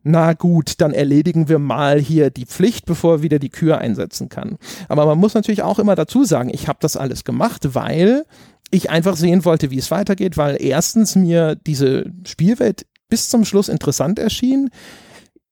[0.03, 4.29] na gut, dann erledigen wir mal hier die Pflicht, bevor er wieder die Kür einsetzen
[4.29, 4.59] kann.
[4.89, 8.25] Aber man muss natürlich auch immer dazu sagen, ich habe das alles gemacht, weil
[8.71, 13.69] ich einfach sehen wollte, wie es weitergeht, weil erstens mir diese Spielwelt bis zum Schluss
[13.69, 14.71] interessant erschien.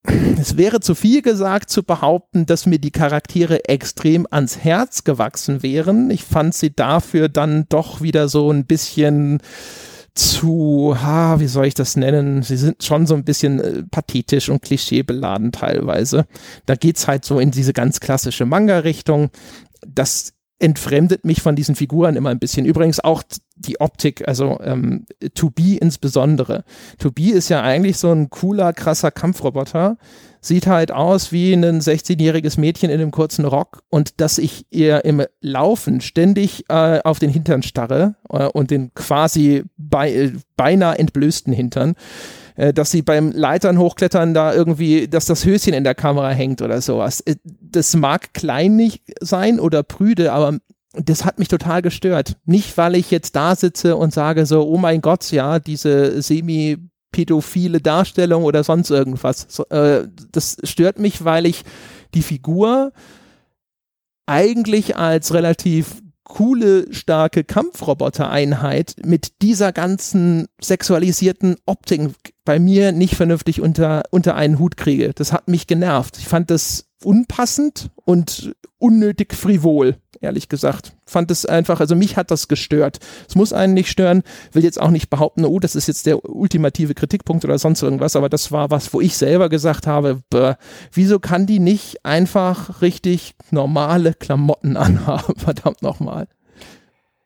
[0.02, 5.62] Es wäre zu viel gesagt zu behaupten, dass mir die Charaktere extrem ans Herz gewachsen
[5.62, 6.10] wären.
[6.10, 9.40] Ich fand sie dafür dann doch wieder so ein bisschen
[10.14, 12.42] zu, ha, wie soll ich das nennen?
[12.42, 16.26] Sie sind schon so ein bisschen äh, pathetisch und klischeebeladen teilweise.
[16.66, 19.30] Da geht's halt so in diese ganz klassische Manga-Richtung.
[19.86, 22.66] Das entfremdet mich von diesen Figuren immer ein bisschen.
[22.66, 23.22] Übrigens auch
[23.56, 26.64] die Optik, also ähm, To Be insbesondere.
[26.98, 29.96] To Be ist ja eigentlich so ein cooler, krasser Kampfroboter.
[30.42, 35.04] Sieht halt aus wie ein 16-jähriges Mädchen in einem kurzen Rock und dass ich ihr
[35.04, 41.52] im Laufen ständig äh, auf den Hintern starre äh, und den quasi bei, beinahe entblößten
[41.52, 41.94] Hintern
[42.60, 46.60] äh, dass sie beim Leitern hochklettern da irgendwie, dass das Höschen in der Kamera hängt
[46.60, 47.22] oder sowas.
[47.22, 50.58] Äh, das mag klein nicht sein oder prüde, aber
[50.92, 52.36] das hat mich total gestört.
[52.44, 56.76] Nicht, weil ich jetzt da sitze und sage so, oh mein Gott, ja, diese semi
[57.12, 59.46] pädophile Darstellung oder sonst irgendwas.
[59.48, 61.64] So, äh, das stört mich, weil ich
[62.12, 62.92] die Figur
[64.26, 72.12] eigentlich als relativ coole, starke Kampfroboter-Einheit mit dieser ganzen sexualisierten Optik
[72.44, 75.12] bei mir nicht vernünftig unter, unter einen Hut kriege.
[75.12, 76.18] Das hat mich genervt.
[76.18, 80.92] Ich fand das unpassend und unnötig frivol, ehrlich gesagt.
[81.06, 82.98] Fand es einfach, also mich hat das gestört.
[83.28, 86.24] Es muss einen nicht stören, will jetzt auch nicht behaupten, oh, das ist jetzt der
[86.24, 90.54] ultimative Kritikpunkt oder sonst irgendwas, aber das war was, wo ich selber gesagt habe, bäh,
[90.92, 96.26] wieso kann die nicht einfach richtig normale Klamotten anhaben, verdammt nochmal.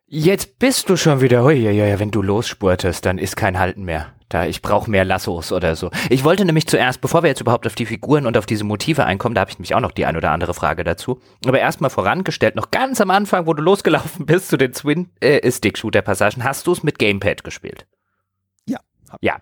[0.06, 4.12] Jetzt bist du schon wieder, hui, wenn du losspurtest, dann ist kein Halten mehr.
[4.35, 5.92] Da, ich brauche mehr Lassos oder so.
[6.11, 9.05] Ich wollte nämlich zuerst, bevor wir jetzt überhaupt auf die Figuren und auf diese Motive
[9.05, 11.20] einkommen, da habe ich nämlich auch noch die ein oder andere Frage dazu.
[11.47, 16.44] Aber erstmal vorangestellt, noch ganz am Anfang, wo du losgelaufen bist zu den Twin-Stick-Shooter-Passagen, äh,
[16.47, 17.87] hast du es mit Gamepad gespielt?
[18.66, 18.81] Ja.
[19.20, 19.37] Ja,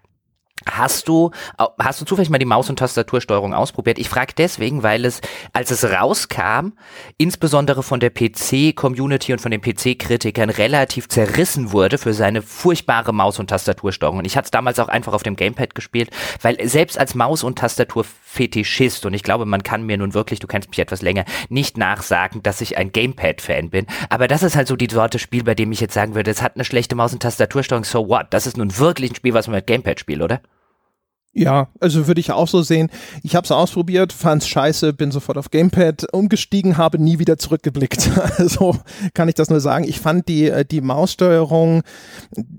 [0.71, 1.31] Hast du,
[1.79, 3.99] hast du zufällig mal die Maus- und Tastatursteuerung ausprobiert?
[3.99, 5.21] Ich frage deswegen, weil es,
[5.53, 6.73] als es rauskam,
[7.19, 13.39] insbesondere von der PC-Community und von den PC-Kritikern relativ zerrissen wurde für seine furchtbare Maus-
[13.39, 14.19] und Tastatursteuerung.
[14.19, 17.45] Und ich hatte es damals auch einfach auf dem Gamepad gespielt, weil selbst als Maus-
[17.45, 21.25] und Tastatur-Fetischist, und ich glaube, man kann mir nun wirklich, du kennst mich etwas länger,
[21.49, 23.87] nicht nachsagen, dass ich ein Gamepad-Fan bin.
[24.09, 26.43] Aber das ist halt so die Sorte Spiel, bei dem ich jetzt sagen würde, es
[26.43, 28.27] hat eine schlechte Maus- und Tastatursteuerung, so what?
[28.31, 30.41] Das ist nun wirklich ein Spiel, was man mit Gamepad spielt, oder?
[31.35, 32.91] Ja, also würde ich auch so sehen.
[33.23, 38.11] Ich habe es ausprobiert, fand's scheiße, bin sofort auf Gamepad umgestiegen, habe nie wieder zurückgeblickt.
[38.43, 38.77] Also
[39.15, 39.85] kann ich das nur sagen.
[39.85, 41.83] Ich fand die äh, die Maussteuerung,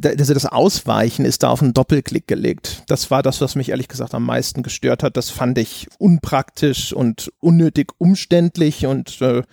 [0.04, 2.84] also das Ausweichen ist da auf einen Doppelklick gelegt.
[2.88, 5.18] Das war das, was mich ehrlich gesagt am meisten gestört hat.
[5.18, 9.44] Das fand ich unpraktisch und unnötig umständlich und äh,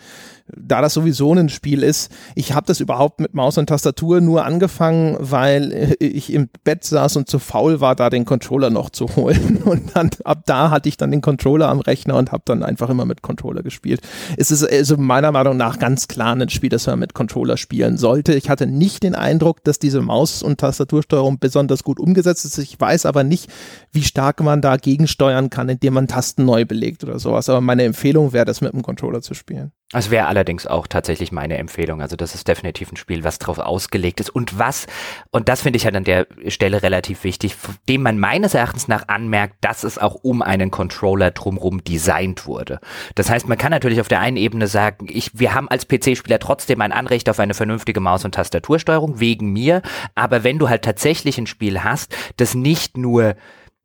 [0.56, 4.44] da das sowieso ein Spiel ist, ich habe das überhaupt mit Maus und Tastatur nur
[4.44, 9.16] angefangen, weil ich im Bett saß und zu faul war, da den Controller noch zu
[9.16, 9.58] holen.
[9.70, 12.88] Und dann ab da hatte ich dann den Controller am Rechner und habe dann einfach
[12.88, 14.00] immer mit Controller gespielt.
[14.36, 17.98] Es ist also meiner Meinung nach ganz klar ein Spiel, das man mit Controller spielen
[17.98, 18.34] sollte.
[18.34, 22.58] Ich hatte nicht den Eindruck, dass diese Maus- und Tastatursteuerung besonders gut umgesetzt ist.
[22.58, 23.50] Ich weiß aber nicht,
[23.92, 27.48] wie stark man da gegensteuern kann, indem man Tasten neu belegt oder sowas.
[27.48, 29.72] Aber meine Empfehlung wäre, das mit dem Controller zu spielen.
[29.92, 32.00] Das wäre allerdings auch tatsächlich meine Empfehlung.
[32.00, 34.86] Also das ist definitiv ein Spiel, was drauf ausgelegt ist und was,
[35.32, 37.56] und das finde ich halt an der Stelle relativ wichtig,
[37.88, 42.78] dem man meines Erachtens nach anmerkt, dass es auch um einen Controller drumherum designt wurde.
[43.16, 46.38] Das heißt, man kann natürlich auf der einen Ebene sagen, ich, wir haben als PC-Spieler
[46.38, 49.82] trotzdem ein Anrecht auf eine vernünftige Maus- und Tastatursteuerung, wegen mir,
[50.14, 53.34] aber wenn du halt tatsächlich ein Spiel hast, das nicht nur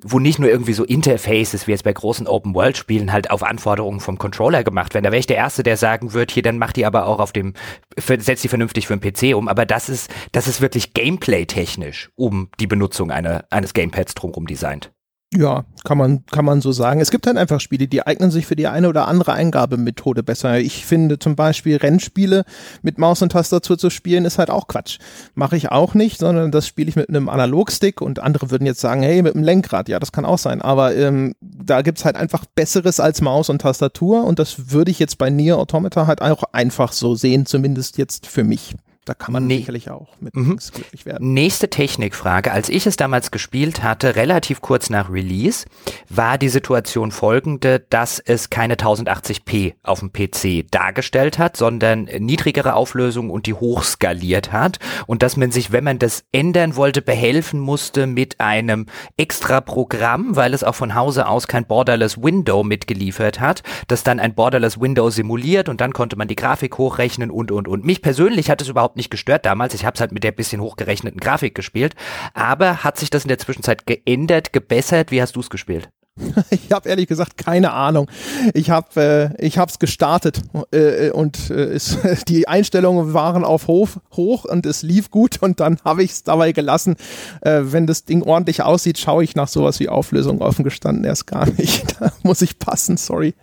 [0.03, 4.17] wo nicht nur irgendwie so Interfaces wie jetzt bei großen Open-World-Spielen halt auf Anforderungen vom
[4.17, 5.05] Controller gemacht werden.
[5.05, 7.31] Da wäre ich der Erste, der sagen wird, hier, dann macht die aber auch auf
[7.31, 7.53] dem,
[7.97, 9.47] setzt die vernünftig für den PC um.
[9.47, 14.91] Aber das ist, das ist wirklich Gameplay-technisch um die Benutzung einer, eines Gamepads drumherum designt.
[15.33, 17.01] Ja, kann man, kann man so sagen.
[17.01, 20.59] Es gibt halt einfach Spiele, die eignen sich für die eine oder andere Eingabemethode besser.
[20.59, 22.45] Ich finde zum Beispiel Rennspiele
[22.83, 24.99] mit Maus und Tastatur zu spielen, ist halt auch Quatsch.
[25.33, 28.79] Mache ich auch nicht, sondern das spiele ich mit einem Analogstick und andere würden jetzt
[28.79, 29.89] sagen, hey, mit einem Lenkrad.
[29.89, 30.61] Ja, das kann auch sein.
[30.61, 34.99] Aber ähm, da gibt's halt einfach Besseres als Maus und Tastatur und das würde ich
[34.99, 38.75] jetzt bei Nier Automata halt auch einfach so sehen, zumindest jetzt für mich.
[39.05, 39.57] Da kann man nee.
[39.57, 40.57] sicherlich auch mit mhm.
[40.57, 41.33] glücklich werden.
[41.33, 42.51] Nächste Technikfrage.
[42.51, 45.65] Als ich es damals gespielt hatte, relativ kurz nach Release,
[46.09, 52.73] war die Situation folgende, dass es keine 1080p auf dem PC dargestellt hat, sondern niedrigere
[52.73, 57.59] Auflösung und die hochskaliert hat und dass man sich, wenn man das ändern wollte, behelfen
[57.59, 58.87] musste mit einem
[59.17, 64.19] extra Programm, weil es auch von Hause aus kein Borderless Window mitgeliefert hat, das dann
[64.19, 67.85] ein Borderless Window simuliert und dann konnte man die Grafik hochrechnen und und und.
[67.85, 69.73] Mich persönlich hat es überhaupt überhaupt nicht gestört damals.
[69.73, 71.95] Ich habe es halt mit der bisschen hochgerechneten Grafik gespielt.
[72.34, 75.12] Aber hat sich das in der Zwischenzeit geändert, gebessert?
[75.12, 75.89] Wie hast du es gespielt?
[76.49, 78.10] Ich habe ehrlich gesagt keine Ahnung.
[78.53, 81.97] Ich habe äh, ich habe es gestartet äh, und äh, es,
[82.29, 86.23] die Einstellungen waren auf hoch, hoch und es lief gut und dann habe ich es
[86.23, 86.95] dabei gelassen.
[87.41, 91.27] Äh, wenn das Ding ordentlich aussieht, schaue ich nach sowas wie Auflösung offen gestanden erst
[91.27, 91.84] gar nicht.
[91.99, 93.34] Da muss ich passen, sorry.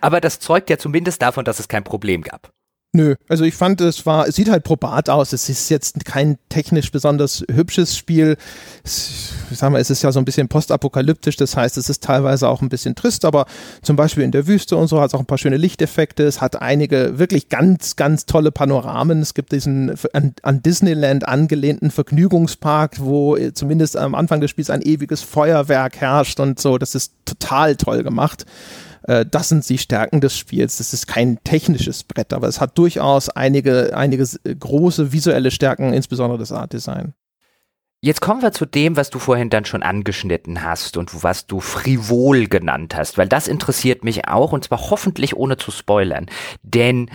[0.00, 2.52] Aber das zeugt ja zumindest davon, dass es kein Problem gab.
[2.94, 5.34] Nö, also ich fand, es war, es sieht halt probat aus.
[5.34, 8.38] Es ist jetzt kein technisch besonders hübsches Spiel.
[8.82, 12.02] Es, ich sag mal, es ist ja so ein bisschen postapokalyptisch, das heißt, es ist
[12.02, 13.44] teilweise auch ein bisschen trist, aber
[13.82, 16.22] zum Beispiel in der Wüste und so hat es auch ein paar schöne Lichteffekte.
[16.22, 19.20] Es hat einige wirklich ganz, ganz tolle Panoramen.
[19.20, 24.80] Es gibt diesen an, an Disneyland angelehnten Vergnügungspark, wo zumindest am Anfang des Spiels ein
[24.80, 26.78] ewiges Feuerwerk herrscht und so.
[26.78, 28.46] Das ist total toll gemacht.
[29.08, 30.76] Äh, das sind die Stärken des Spiels.
[30.76, 36.38] Das ist kein technisches Brett, aber es hat durchaus einige, einige große visuelle Stärken, insbesondere
[36.38, 37.14] das Art Design.
[38.00, 41.58] Jetzt kommen wir zu dem, was du vorhin dann schon angeschnitten hast und was du
[41.58, 46.26] frivol genannt hast, weil das interessiert mich auch und zwar hoffentlich ohne zu spoilern.
[46.62, 47.10] Denn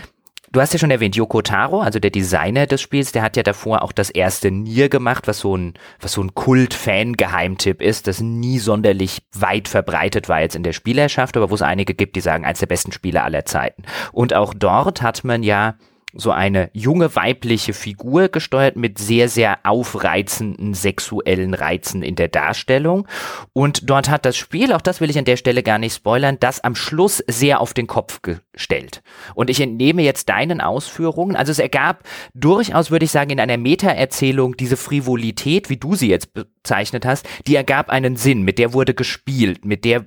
[0.53, 3.41] Du hast ja schon erwähnt, Yoko Taro, also der Designer des Spiels, der hat ja
[3.41, 8.21] davor auch das erste Nier gemacht, was so ein, was so ein Kult-Fan-Geheimtipp ist, das
[8.21, 12.21] nie sonderlich weit verbreitet war jetzt in der Spielerschaft, aber wo es einige gibt, die
[12.21, 13.81] sagen, eins der besten Spiele aller Zeiten.
[14.11, 15.73] Und auch dort hat man ja
[16.13, 23.07] so eine junge weibliche Figur gesteuert mit sehr, sehr aufreizenden sexuellen Reizen in der Darstellung.
[23.51, 26.37] Und dort hat das Spiel, auch das will ich an der Stelle gar nicht spoilern,
[26.39, 29.01] das am Schluss sehr auf den Kopf gestellt.
[29.33, 31.35] Und ich entnehme jetzt deinen Ausführungen.
[31.35, 36.09] Also es ergab durchaus, würde ich sagen, in einer Meta-Erzählung diese Frivolität, wie du sie
[36.09, 40.05] jetzt bezeichnet hast, die ergab einen Sinn, mit der wurde gespielt, mit der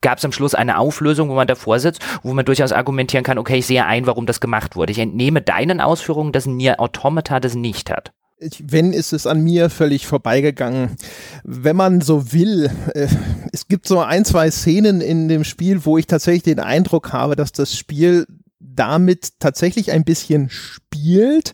[0.00, 3.38] gab es am Schluss eine Auflösung, wo man davor sitzt, wo man durchaus argumentieren kann,
[3.38, 4.92] okay, ich sehe ein, warum das gemacht wurde.
[4.92, 8.12] Ich entnehme deinen Ausführungen, dass Nier Automata das nicht hat.
[8.58, 10.96] Wenn ist es an mir völlig vorbeigegangen.
[11.44, 13.08] Wenn man so will, äh,
[13.52, 17.36] es gibt so ein, zwei Szenen in dem Spiel, wo ich tatsächlich den Eindruck habe,
[17.36, 18.26] dass das Spiel
[18.58, 21.52] damit tatsächlich ein bisschen spielt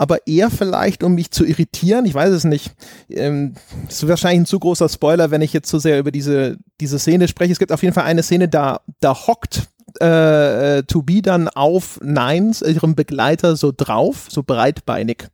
[0.00, 2.06] aber eher vielleicht, um mich zu irritieren.
[2.06, 2.72] Ich weiß es nicht.
[3.10, 3.52] Ähm,
[3.86, 7.28] ist wahrscheinlich ein zu großer Spoiler, wenn ich jetzt zu sehr über diese, diese Szene
[7.28, 7.52] spreche.
[7.52, 9.68] Es gibt auf jeden Fall eine Szene, da, da hockt
[10.00, 15.28] äh, äh To Be dann auf Nines, ihrem Begleiter, so drauf, so breitbeinig.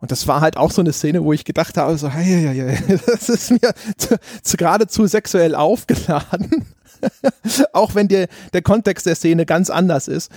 [0.00, 2.76] Und das war halt auch so eine Szene, wo ich gedacht habe, so, hey, hey,
[2.76, 6.66] hey, das ist mir zu, zu, geradezu sexuell aufgeladen.
[7.72, 10.30] auch wenn der, der Kontext der Szene ganz anders ist.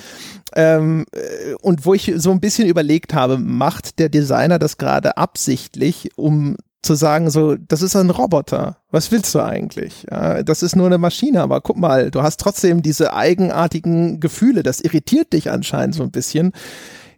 [0.56, 5.18] Ähm, äh, und wo ich so ein bisschen überlegt habe, macht der Designer das gerade
[5.18, 8.78] absichtlich, um zu sagen, so, das ist ein Roboter.
[8.90, 10.08] Was willst du eigentlich?
[10.10, 14.64] Das ist nur eine Maschine, aber guck mal, du hast trotzdem diese eigenartigen Gefühle.
[14.64, 16.54] Das irritiert dich anscheinend so ein bisschen.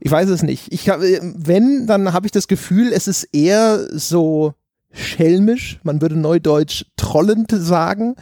[0.02, 0.74] Ich weiß es nicht.
[0.74, 4.54] Ich hab, wenn, dann habe ich das Gefühl, es ist eher so
[4.92, 8.16] schelmisch, man würde neudeutsch trollend sagen,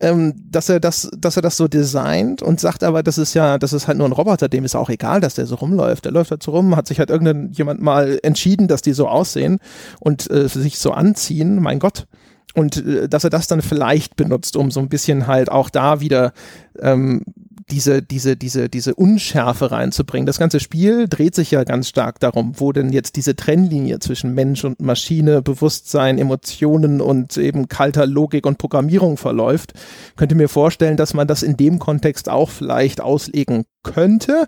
[0.00, 3.58] ähm, dass er das, dass er das so designt und sagt aber, das ist ja,
[3.58, 6.04] das ist halt nur ein Roboter, dem ist auch egal, dass der so rumläuft.
[6.04, 9.58] Der läuft halt so rum, hat sich halt irgendjemand mal entschieden, dass die so aussehen
[10.00, 12.06] und äh, sich so anziehen, mein Gott.
[12.54, 16.00] Und äh, dass er das dann vielleicht benutzt, um so ein bisschen halt auch da
[16.00, 16.32] wieder
[16.80, 17.22] ähm,
[17.70, 20.26] diese, diese, diese, diese Unschärfe reinzubringen.
[20.26, 24.34] Das ganze Spiel dreht sich ja ganz stark darum, wo denn jetzt diese Trennlinie zwischen
[24.34, 29.72] Mensch und Maschine, Bewusstsein, Emotionen und eben kalter Logik und Programmierung verläuft.
[30.16, 34.46] Könnte mir vorstellen, dass man das in dem Kontext auch vielleicht auslegen könnte.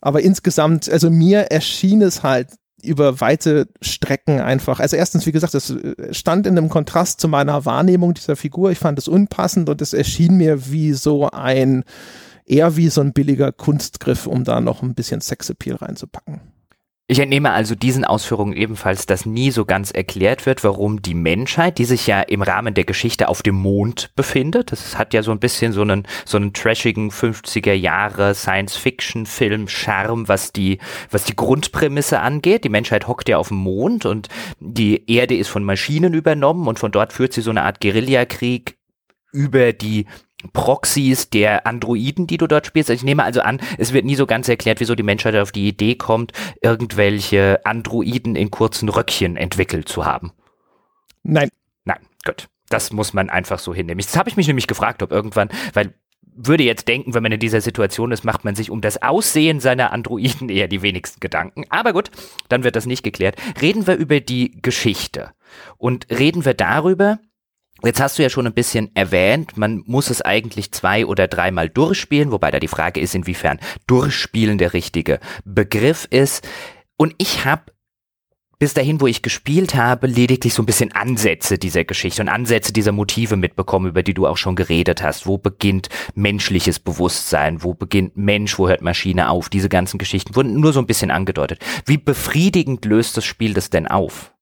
[0.00, 2.48] Aber insgesamt, also mir erschien es halt
[2.82, 4.80] über weite Strecken einfach.
[4.80, 5.74] Also erstens, wie gesagt, das
[6.10, 8.72] stand in einem Kontrast zu meiner Wahrnehmung dieser Figur.
[8.72, 11.84] Ich fand es unpassend und es erschien mir wie so ein
[12.44, 16.40] eher wie so ein billiger Kunstgriff, um da noch ein bisschen Sexappeal reinzupacken.
[17.12, 21.76] Ich entnehme also diesen Ausführungen ebenfalls, dass nie so ganz erklärt wird, warum die Menschheit,
[21.76, 25.30] die sich ja im Rahmen der Geschichte auf dem Mond befindet, das hat ja so
[25.30, 30.78] ein bisschen so einen, so einen trashigen 50er Jahre Science-Fiction-Film Charme, was die,
[31.10, 32.64] was die Grundprämisse angeht.
[32.64, 34.28] Die Menschheit hockt ja auf dem Mond und
[34.58, 38.78] die Erde ist von Maschinen übernommen und von dort führt sie so eine Art Guerillakrieg
[39.32, 40.06] über die
[40.52, 42.90] Proxys der Androiden, die du dort spielst.
[42.90, 45.68] Ich nehme also an, es wird nie so ganz erklärt, wieso die Menschheit auf die
[45.68, 50.32] Idee kommt, irgendwelche Androiden in kurzen Röckchen entwickelt zu haben.
[51.22, 51.48] Nein.
[51.84, 52.48] Nein, gut.
[52.68, 54.00] Das muss man einfach so hinnehmen.
[54.00, 55.94] Das habe ich mich nämlich gefragt, ob irgendwann, weil
[56.34, 59.60] würde jetzt denken, wenn man in dieser Situation ist, macht man sich um das Aussehen
[59.60, 61.64] seiner Androiden eher die wenigsten Gedanken.
[61.68, 62.10] Aber gut,
[62.48, 63.36] dann wird das nicht geklärt.
[63.60, 65.32] Reden wir über die Geschichte
[65.76, 67.18] und reden wir darüber,
[67.84, 71.68] Jetzt hast du ja schon ein bisschen erwähnt, man muss es eigentlich zwei oder dreimal
[71.68, 76.46] durchspielen, wobei da die Frage ist, inwiefern durchspielen der richtige Begriff ist.
[76.96, 77.72] Und ich habe
[78.60, 82.72] bis dahin, wo ich gespielt habe, lediglich so ein bisschen Ansätze dieser Geschichte und Ansätze
[82.72, 85.26] dieser Motive mitbekommen, über die du auch schon geredet hast.
[85.26, 87.64] Wo beginnt menschliches Bewusstsein?
[87.64, 88.56] Wo beginnt Mensch?
[88.60, 89.48] Wo hört Maschine auf?
[89.48, 91.58] Diese ganzen Geschichten wurden nur so ein bisschen angedeutet.
[91.86, 94.32] Wie befriedigend löst das Spiel das denn auf?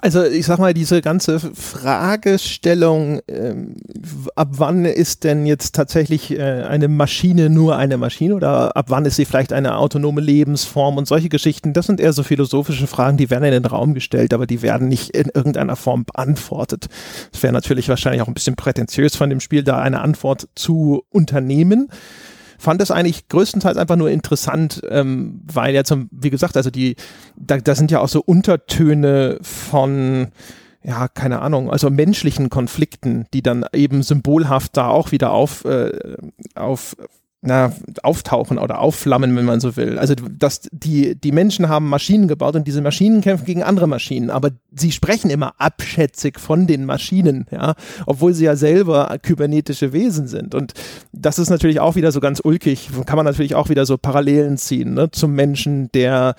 [0.00, 3.76] Also ich sag mal, diese ganze Fragestellung, ähm,
[4.34, 9.04] ab wann ist denn jetzt tatsächlich äh, eine Maschine nur eine Maschine oder ab wann
[9.04, 13.16] ist sie vielleicht eine autonome Lebensform und solche Geschichten, das sind eher so philosophische Fragen,
[13.16, 16.86] die werden in den Raum gestellt, aber die werden nicht in irgendeiner Form beantwortet.
[17.32, 21.04] Es wäre natürlich wahrscheinlich auch ein bisschen prätentiös von dem Spiel, da eine Antwort zu
[21.10, 21.88] unternehmen
[22.64, 26.96] fand es eigentlich größtenteils einfach nur interessant, ähm, weil ja zum, wie gesagt, also die,
[27.36, 30.28] da, da sind ja auch so Untertöne von
[30.86, 36.16] ja, keine Ahnung, also menschlichen Konflikten, die dann eben symbolhaft da auch wieder auf, äh,
[36.54, 36.94] auf
[37.46, 37.72] na,
[38.02, 39.98] auftauchen oder aufflammen, wenn man so will.
[39.98, 44.30] Also dass die, die Menschen haben Maschinen gebaut und diese Maschinen kämpfen gegen andere Maschinen,
[44.30, 47.74] aber sie sprechen immer abschätzig von den Maschinen, ja,
[48.06, 50.54] obwohl sie ja selber kybernetische Wesen sind.
[50.54, 50.72] Und
[51.12, 54.56] das ist natürlich auch wieder so ganz ulkig, kann man natürlich auch wieder so Parallelen
[54.56, 56.36] ziehen, ne, zum Menschen, der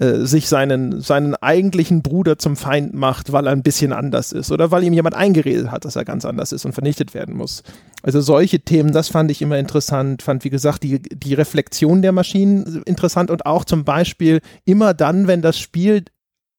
[0.00, 4.52] äh, sich seinen, seinen eigentlichen Bruder zum Feind macht, weil er ein bisschen anders ist
[4.52, 7.64] oder weil ihm jemand eingeredet hat, dass er ganz anders ist und vernichtet werden muss.
[8.02, 12.12] Also solche Themen, das fand ich immer interessant, fand wie gesagt die, die Reflexion der
[12.12, 16.04] Maschinen interessant und auch zum Beispiel immer dann, wenn das Spiel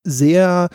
[0.04, 0.68] sehr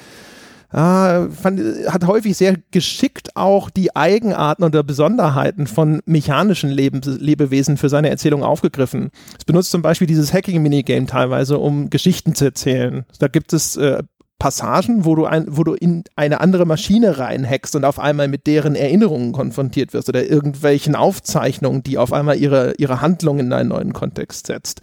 [0.74, 7.76] ah, fand, hat häufig sehr geschickt auch die Eigenarten oder Besonderheiten von mechanischen Leben, Lebewesen
[7.76, 9.10] für seine Erzählung aufgegriffen.
[9.38, 13.04] Es benutzt zum Beispiel dieses Hacking-Minigame teilweise, um Geschichten zu erzählen.
[13.18, 14.02] Da gibt es äh,
[14.38, 18.46] Passagen, wo du, ein, wo du in eine andere Maschine reinhackst und auf einmal mit
[18.46, 23.70] deren Erinnerungen konfrontiert wirst oder irgendwelchen Aufzeichnungen, die auf einmal ihre, ihre Handlung in einen
[23.70, 24.82] neuen Kontext setzt.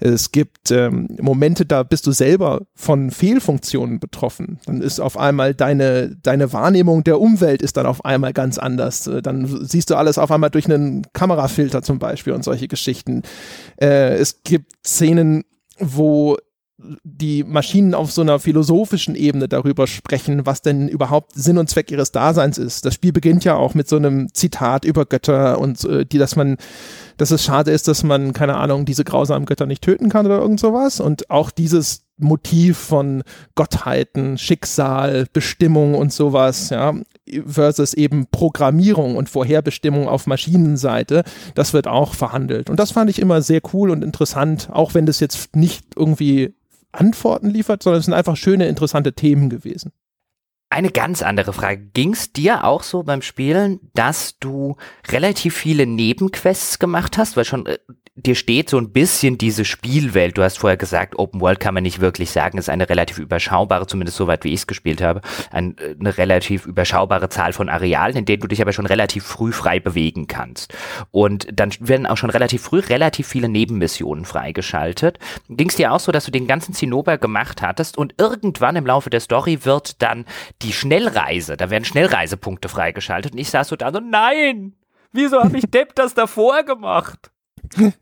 [0.00, 4.58] Es gibt ähm, Momente, da bist du selber von Fehlfunktionen betroffen.
[4.66, 9.06] Dann ist auf einmal deine, deine Wahrnehmung der Umwelt ist dann auf einmal ganz anders.
[9.06, 13.22] Äh, dann siehst du alles auf einmal durch einen Kamerafilter zum Beispiel und solche Geschichten.
[13.80, 15.44] Äh, es gibt Szenen,
[15.78, 16.36] wo
[17.04, 21.90] die Maschinen auf so einer philosophischen Ebene darüber sprechen, was denn überhaupt Sinn und Zweck
[21.90, 22.84] ihres Daseins ist.
[22.84, 26.36] Das Spiel beginnt ja auch mit so einem Zitat über Götter und äh, die, dass
[26.36, 26.56] man,
[27.16, 30.38] dass es schade ist, dass man, keine Ahnung, diese grausamen Götter nicht töten kann oder
[30.38, 31.00] irgend sowas.
[31.00, 33.22] Und auch dieses Motiv von
[33.54, 36.94] Gottheiten, Schicksal, Bestimmung und sowas, ja,
[37.46, 42.70] versus eben Programmierung und Vorherbestimmung auf Maschinenseite, das wird auch verhandelt.
[42.70, 46.54] Und das fand ich immer sehr cool und interessant, auch wenn das jetzt nicht irgendwie
[46.92, 49.92] Antworten liefert, sondern es sind einfach schöne, interessante Themen gewesen.
[50.68, 51.78] Eine ganz andere Frage.
[51.78, 54.76] Ging es dir auch so beim Spielen, dass du
[55.08, 57.36] relativ viele Nebenquests gemacht hast?
[57.36, 57.78] Weil schon äh,
[58.16, 60.38] dir steht so ein bisschen diese Spielwelt.
[60.38, 63.86] Du hast vorher gesagt, Open World kann man nicht wirklich sagen, ist eine relativ überschaubare,
[63.86, 68.16] zumindest soweit wie ich es gespielt habe, ein, äh, eine relativ überschaubare Zahl von Arealen,
[68.16, 70.74] in denen du dich aber schon relativ früh frei bewegen kannst.
[71.10, 75.18] Und dann werden auch schon relativ früh relativ viele Nebenmissionen freigeschaltet.
[75.48, 78.86] Ging es dir auch so, dass du den ganzen Zinnober gemacht hattest und irgendwann im
[78.86, 80.24] Laufe der Story wird dann
[80.62, 84.74] die Schnellreise, da werden Schnellreisepunkte freigeschaltet und ich saß so da so, nein!
[85.12, 87.30] Wieso habe ich Depp das davor gemacht?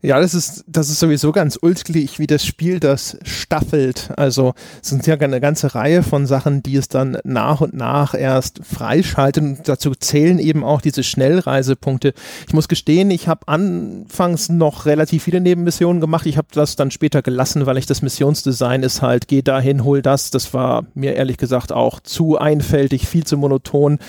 [0.01, 4.11] Ja, das ist, das ist sowieso ganz ulkig, wie das Spiel das staffelt.
[4.15, 8.13] Also es sind ja eine ganze Reihe von Sachen, die es dann nach und nach
[8.13, 9.43] erst freischaltet.
[9.43, 12.13] Und dazu zählen eben auch diese Schnellreisepunkte.
[12.47, 16.25] Ich muss gestehen, ich habe anfangs noch relativ viele Nebenmissionen gemacht.
[16.25, 20.01] Ich habe das dann später gelassen, weil ich das Missionsdesign ist halt, geh dahin, hol
[20.01, 20.31] das.
[20.31, 23.99] Das war mir ehrlich gesagt auch zu einfältig, viel zu monoton.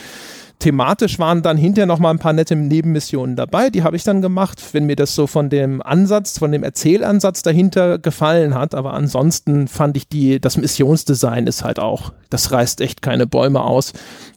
[0.59, 4.22] Thematisch waren dann hinterher noch mal ein paar nette Nebenmissionen dabei, die habe ich dann
[4.22, 8.94] gemacht, wenn mir das so von dem Ansatz, von dem Erzählansatz dahinter gefallen hat, aber
[8.94, 13.92] ansonsten fand ich die, das Missionsdesign ist halt auch, das reißt echt keine Bäume aus.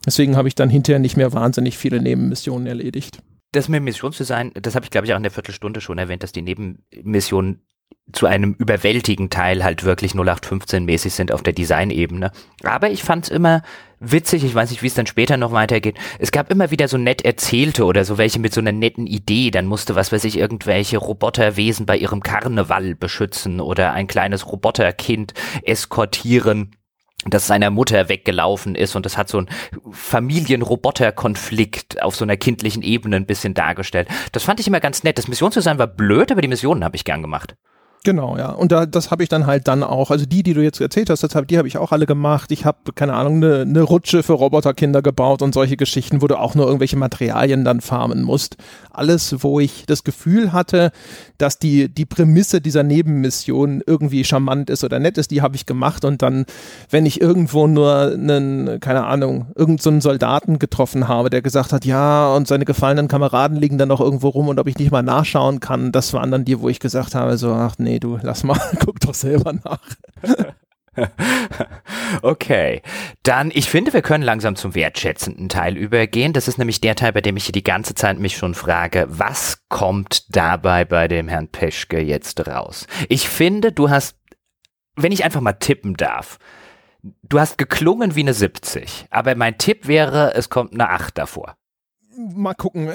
[0.05, 3.19] Deswegen habe ich dann hinterher nicht mehr wahnsinnig viele Nebenmissionen erledigt.
[3.53, 6.31] Das mit Missionsdesign, das habe ich glaube ich auch in der Viertelstunde schon erwähnt, dass
[6.31, 7.61] die Nebenmissionen
[8.11, 12.31] zu einem überwältigen Teil halt wirklich 0815 mäßig sind auf der Designebene.
[12.63, 13.61] Aber ich fand's immer
[13.99, 15.95] witzig, ich weiß nicht, wie es dann später noch weitergeht.
[16.17, 19.51] Es gab immer wieder so nett erzählte oder so welche mit so einer netten Idee.
[19.51, 25.33] Dann musste, was weiß ich, irgendwelche Roboterwesen bei ihrem Karneval beschützen oder ein kleines Roboterkind
[25.63, 26.75] eskortieren
[27.25, 29.49] das seiner Mutter weggelaufen ist und das hat so ein
[29.91, 34.07] Familien-Roboter-Konflikt auf so einer kindlichen Ebene ein bisschen dargestellt.
[34.31, 35.17] Das fand ich immer ganz nett.
[35.17, 37.57] Das Missionsdesign war blöd, aber die Missionen habe ich gern gemacht.
[38.05, 38.51] Genau, ja.
[38.51, 41.09] Und da, das habe ich dann halt dann auch, also die, die du jetzt erzählt
[41.09, 42.49] hast, hab, die habe ich auch alle gemacht.
[42.51, 46.39] Ich habe, keine Ahnung, eine ne Rutsche für Roboterkinder gebaut und solche Geschichten, wo du
[46.39, 48.55] auch nur irgendwelche Materialien dann farmen musst.
[48.89, 50.91] Alles, wo ich das Gefühl hatte,
[51.37, 55.65] dass die, die Prämisse dieser Nebenmission irgendwie charmant ist oder nett ist, die habe ich
[55.65, 56.05] gemacht.
[56.05, 56.45] Und dann,
[56.89, 61.83] wenn ich irgendwo nur einen, keine Ahnung, irgendeinen so Soldaten getroffen habe, der gesagt hat,
[61.83, 65.03] ja, und seine gefallenen Kameraden liegen dann noch irgendwo rum und ob ich nicht mal
[65.03, 68.19] nachschauen kann, das waren dann die, wo ich gesagt habe, so, ach nee, nee, du
[68.21, 69.81] lass mal, guck doch selber nach.
[72.23, 72.81] Okay,
[73.23, 76.33] dann ich finde, wir können langsam zum wertschätzenden Teil übergehen.
[76.33, 79.63] Das ist nämlich der Teil, bei dem ich die ganze Zeit mich schon frage, was
[79.69, 82.85] kommt dabei bei dem Herrn Peschke jetzt raus?
[83.07, 84.17] Ich finde, du hast,
[84.97, 86.37] wenn ich einfach mal tippen darf,
[87.23, 91.55] du hast geklungen wie eine 70, aber mein Tipp wäre, es kommt eine 8 davor
[92.19, 92.89] mal gucken.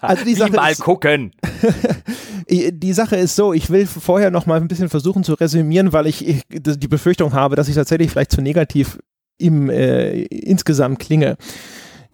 [0.00, 1.32] also die Sache mal ist, gucken.
[2.48, 6.06] Die Sache ist so, ich will vorher noch mal ein bisschen versuchen zu resümieren, weil
[6.06, 8.98] ich, ich die Befürchtung habe, dass ich tatsächlich vielleicht zu negativ
[9.38, 11.36] im äh, insgesamt klinge.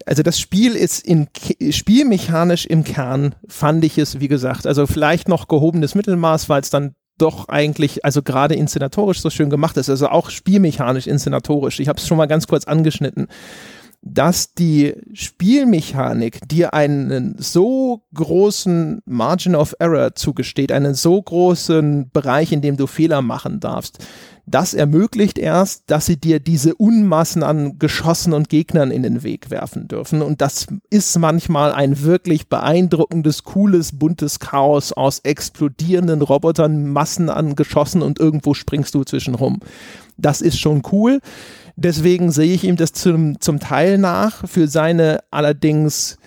[0.05, 1.27] Also das Spiel ist in
[1.69, 6.71] spielmechanisch im Kern fand ich es, wie gesagt, also vielleicht noch gehobenes Mittelmaß, weil es
[6.71, 11.79] dann doch eigentlich, also gerade inszenatorisch so schön gemacht ist, also auch spielmechanisch inszenatorisch.
[11.79, 13.27] Ich habe es schon mal ganz kurz angeschnitten
[14.01, 22.51] dass die Spielmechanik dir einen so großen Margin of Error zugesteht, einen so großen Bereich,
[22.51, 23.99] in dem du Fehler machen darfst.
[24.47, 29.51] Das ermöglicht erst, dass sie dir diese Unmassen an Geschossen und Gegnern in den Weg
[29.51, 30.23] werfen dürfen.
[30.23, 37.55] Und das ist manchmal ein wirklich beeindruckendes, cooles, buntes Chaos aus explodierenden Robotern, Massen an
[37.55, 39.59] Geschossen und irgendwo springst du zwischen rum.
[40.17, 41.19] Das ist schon cool.
[41.75, 44.47] Deswegen sehe ich ihm das zum, zum Teil nach.
[44.47, 46.17] Für seine allerdings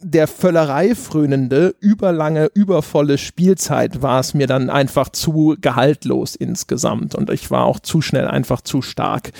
[0.00, 7.30] der Völlerei frönende, überlange, übervolle Spielzeit war es mir dann einfach zu gehaltlos insgesamt und
[7.30, 9.32] ich war auch zu schnell einfach zu stark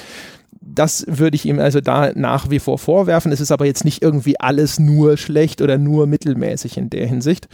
[0.74, 3.32] das würde ich ihm also da nach wie vor vorwerfen.
[3.32, 7.48] Es ist aber jetzt nicht irgendwie alles nur schlecht oder nur mittelmäßig in der Hinsicht.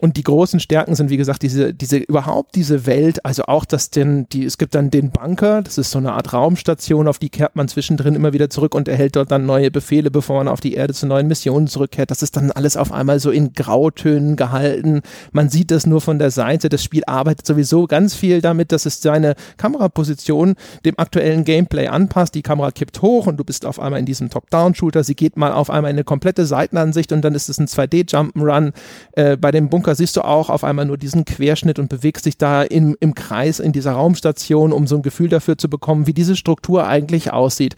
[0.00, 3.90] Und die großen Stärken sind, wie gesagt, diese, diese, überhaupt diese Welt, also auch, dass
[3.90, 7.28] denn, die, es gibt dann den Bunker, das ist so eine Art Raumstation, auf die
[7.28, 10.60] kehrt man zwischendrin immer wieder zurück und erhält dort dann neue Befehle, bevor man auf
[10.60, 12.10] die Erde zu neuen Missionen zurückkehrt.
[12.10, 15.02] Das ist dann alles auf einmal so in Grautönen gehalten.
[15.32, 16.70] Man sieht das nur von der Seite.
[16.70, 20.54] Das Spiel arbeitet sowieso ganz viel damit, dass es seine Kameraposition
[20.86, 22.34] dem aktuellen Gameplay anpasst.
[22.34, 25.04] Die Kamera kippt hoch und du bist auf einmal in diesem Top-Down-Shooter.
[25.04, 28.72] Sie geht mal auf einmal in eine komplette Seitenansicht und dann ist es ein 2D-Jump'n'Run.
[29.12, 32.38] Äh, bei dem Bunker siehst du auch auf einmal nur diesen Querschnitt und bewegst dich
[32.38, 36.14] da im, im Kreis in dieser Raumstation, um so ein Gefühl dafür zu bekommen, wie
[36.14, 37.76] diese Struktur eigentlich aussieht.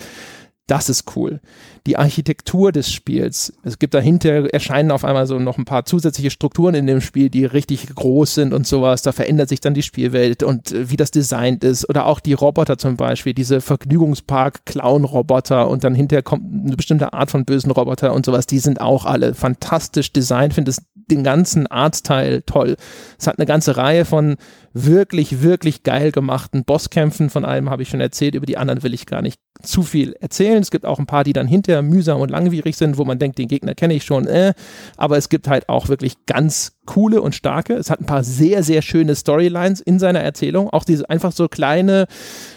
[0.69, 1.41] Das ist cool.
[1.87, 3.53] Die Architektur des Spiels.
[3.65, 7.31] Es gibt dahinter, erscheinen auf einmal so noch ein paar zusätzliche Strukturen in dem Spiel,
[7.31, 9.03] die richtig groß sind und sowas.
[9.03, 11.89] Da verändert sich dann die Spielwelt und äh, wie das designt ist.
[11.89, 17.33] Oder auch die Roboter zum Beispiel, diese Vergnügungspark-Clown-Roboter und dann hinterher kommt eine bestimmte Art
[17.33, 18.47] von bösen Roboter und sowas.
[18.47, 20.55] Die sind auch alle fantastisch designt.
[20.55, 20.81] Finde es
[21.13, 22.77] den ganzen Artstyle toll.
[23.19, 24.37] Es hat eine ganze Reihe von
[24.73, 27.31] wirklich, wirklich geil gemachten Bosskämpfen.
[27.31, 30.15] Von einem habe ich schon erzählt, über die anderen will ich gar nicht zu viel
[30.15, 30.63] erzählen.
[30.63, 33.39] Es gibt auch ein paar, die dann hinterher mühsam und langwierig sind, wo man denkt,
[33.39, 34.27] den Gegner kenne ich schon.
[34.27, 34.55] Äh.
[34.97, 37.75] Aber es gibt halt auch wirklich ganz coole und starke.
[37.75, 40.71] Es hat ein paar sehr, sehr schöne Storylines in seiner Erzählung.
[40.71, 42.07] Auch diese einfach so kleine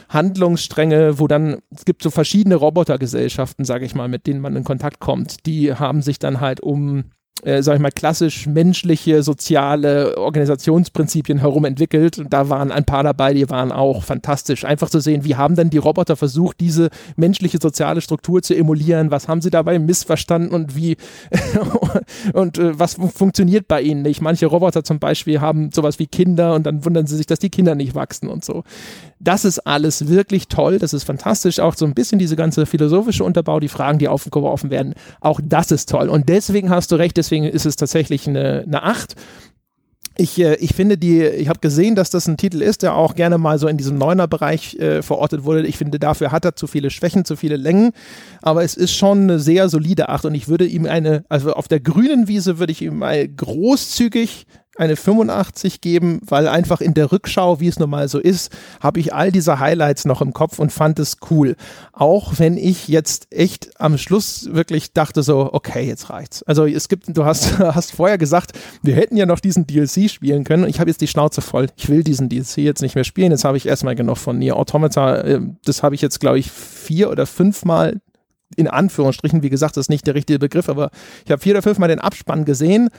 [0.09, 4.63] Handlungsstränge, wo dann, es gibt so verschiedene Robotergesellschaften, sage ich mal, mit denen man in
[4.63, 5.45] Kontakt kommt.
[5.45, 7.05] Die haben sich dann halt um
[7.43, 12.17] äh, sag ich mal, klassisch menschliche, soziale Organisationsprinzipien herum entwickelt.
[12.17, 14.63] Und da waren ein paar dabei, die waren auch fantastisch.
[14.65, 19.11] Einfach zu sehen, wie haben denn die Roboter versucht, diese menschliche soziale Struktur zu emulieren?
[19.11, 20.97] Was haben sie dabei missverstanden und wie
[22.33, 24.21] und äh, was funktioniert bei ihnen nicht?
[24.21, 27.49] Manche Roboter zum Beispiel haben sowas wie Kinder und dann wundern sie sich, dass die
[27.49, 28.63] Kinder nicht wachsen und so.
[29.19, 31.59] Das ist alles wirklich toll, das ist fantastisch.
[31.59, 35.71] Auch so ein bisschen diese ganze philosophische Unterbau, die Fragen, die aufgeworfen werden, auch das
[35.71, 36.09] ist toll.
[36.09, 39.15] Und deswegen hast du recht, deswegen ist es tatsächlich eine, eine 8.
[40.17, 43.15] Ich, äh, ich finde die, ich habe gesehen, dass das ein Titel ist, der auch
[43.15, 45.65] gerne mal so in diesem Neuner-Bereich äh, verortet wurde.
[45.67, 47.91] Ich finde, dafür hat er zu viele Schwächen, zu viele Längen,
[48.41, 51.67] aber es ist schon eine sehr solide Acht und ich würde ihm eine, also auf
[51.67, 54.45] der grünen Wiese würde ich ihm mal großzügig
[54.77, 58.51] eine 85 geben, weil einfach in der Rückschau, wie es nun mal so ist,
[58.81, 61.55] habe ich all diese Highlights noch im Kopf und fand es cool.
[61.93, 66.43] Auch wenn ich jetzt echt am Schluss wirklich dachte so, okay, jetzt reicht's.
[66.43, 68.51] Also es gibt, du hast, hast vorher gesagt,
[68.83, 70.67] wir hätten ja noch diesen DLC spielen können.
[70.67, 71.67] Ich habe jetzt die Schnauze voll.
[71.77, 73.31] Ich will diesen DLC jetzt nicht mehr spielen.
[73.31, 75.23] Jetzt habe ich erstmal genug von Nier Automata.
[75.23, 78.01] Ähm, das habe ich jetzt, glaube ich, vier oder fünfmal
[78.55, 80.91] in Anführungsstrichen, wie gesagt, das ist nicht der richtige Begriff, aber
[81.25, 82.89] ich habe vier oder fünfmal den Abspann gesehen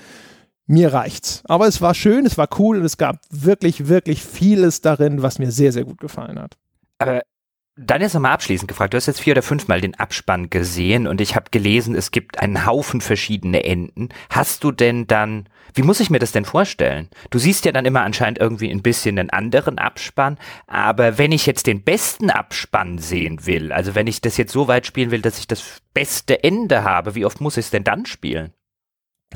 [0.66, 1.42] mir reicht's.
[1.46, 5.38] Aber es war schön, es war cool und es gab wirklich, wirklich vieles darin, was
[5.38, 6.56] mir sehr, sehr gut gefallen hat.
[6.98, 7.22] Aber
[7.78, 11.20] dann jetzt nochmal abschließend gefragt, du hast jetzt vier oder fünfmal den Abspann gesehen und
[11.20, 14.08] ich habe gelesen, es gibt einen Haufen verschiedene Enden.
[14.30, 17.10] Hast du denn dann, wie muss ich mir das denn vorstellen?
[17.28, 21.44] Du siehst ja dann immer anscheinend irgendwie ein bisschen einen anderen Abspann, aber wenn ich
[21.44, 25.20] jetzt den besten Abspann sehen will, also wenn ich das jetzt so weit spielen will,
[25.20, 28.54] dass ich das beste Ende habe, wie oft muss ich es denn dann spielen?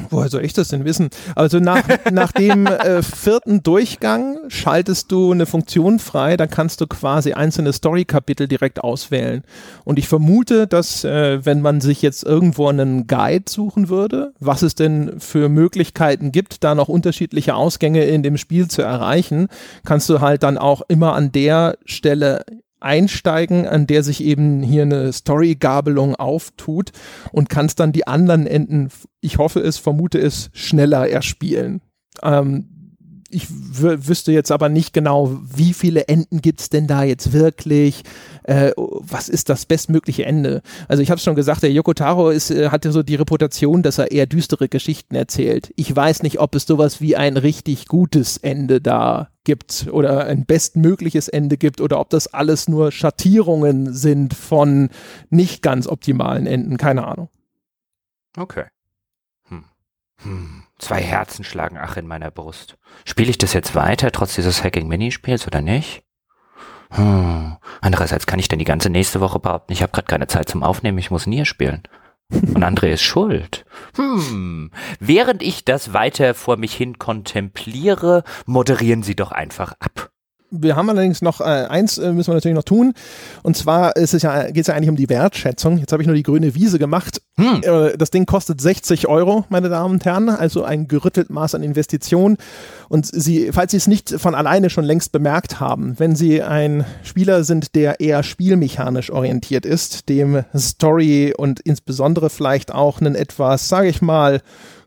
[0.08, 1.10] Woher soll ich das denn wissen?
[1.34, 1.82] Also nach,
[2.12, 7.72] nach dem äh, vierten Durchgang schaltest du eine Funktion frei, dann kannst du quasi einzelne
[7.72, 9.42] Story-Kapitel direkt auswählen.
[9.84, 14.62] Und ich vermute, dass äh, wenn man sich jetzt irgendwo einen Guide suchen würde, was
[14.62, 19.48] es denn für Möglichkeiten gibt, da noch unterschiedliche Ausgänge in dem Spiel zu erreichen,
[19.84, 22.44] kannst du halt dann auch immer an der Stelle
[22.80, 26.90] einsteigen, an der sich eben hier eine Story-Gabelung auftut
[27.32, 28.88] und kannst dann die anderen Enden,
[29.20, 31.80] ich hoffe es, vermute es, schneller erspielen.
[32.22, 32.66] Ähm,
[33.30, 38.02] ich wüsste jetzt aber nicht genau, wie viele Enden gibt's denn da jetzt wirklich?
[38.42, 40.62] Äh, was ist das bestmögliche Ende?
[40.88, 43.98] Also ich habe schon gesagt, der Yoko Taro ist, äh, hatte so die Reputation, dass
[43.98, 45.72] er eher düstere Geschichten erzählt.
[45.76, 50.44] Ich weiß nicht, ob es sowas wie ein richtig gutes Ende da gibt oder ein
[50.44, 54.90] bestmögliches Ende gibt oder ob das alles nur Schattierungen sind von
[55.30, 56.76] nicht ganz optimalen Enden.
[56.76, 57.28] Keine Ahnung.
[58.36, 58.64] Okay.
[59.48, 59.64] Hm.
[60.22, 60.62] Hm.
[60.78, 62.76] Zwei Herzen schlagen ach in meiner Brust.
[63.04, 66.02] Spiele ich das jetzt weiter, trotz dieses Hacking-Minispiels oder nicht?
[66.90, 67.56] Hm.
[67.80, 70.62] Andererseits kann ich denn die ganze nächste Woche behaupten, ich habe gerade keine Zeit zum
[70.62, 71.82] Aufnehmen, ich muss Nier spielen.
[72.30, 73.64] Und André ist schuld.
[73.96, 74.70] Hm.
[74.98, 80.10] Während ich das weiter vor mich hin kontempliere, moderieren Sie doch einfach ab.
[80.50, 82.92] Wir haben allerdings noch äh, eins äh, müssen wir natürlich noch tun.
[83.42, 85.78] Und zwar ist es ja, geht es ja eigentlich um die Wertschätzung.
[85.78, 87.22] Jetzt habe ich nur die grüne Wiese gemacht.
[87.36, 87.62] Hm.
[87.62, 91.62] Äh, das Ding kostet 60 Euro, meine Damen und Herren, also ein gerüttelt Maß an
[91.62, 92.36] Investition.
[92.88, 96.84] Und Sie, falls Sie es nicht von alleine schon längst bemerkt haben, wenn Sie ein
[97.02, 103.68] Spieler sind, der eher spielmechanisch orientiert ist, dem Story und insbesondere vielleicht auch einen etwas,
[103.68, 104.40] sage ich mal,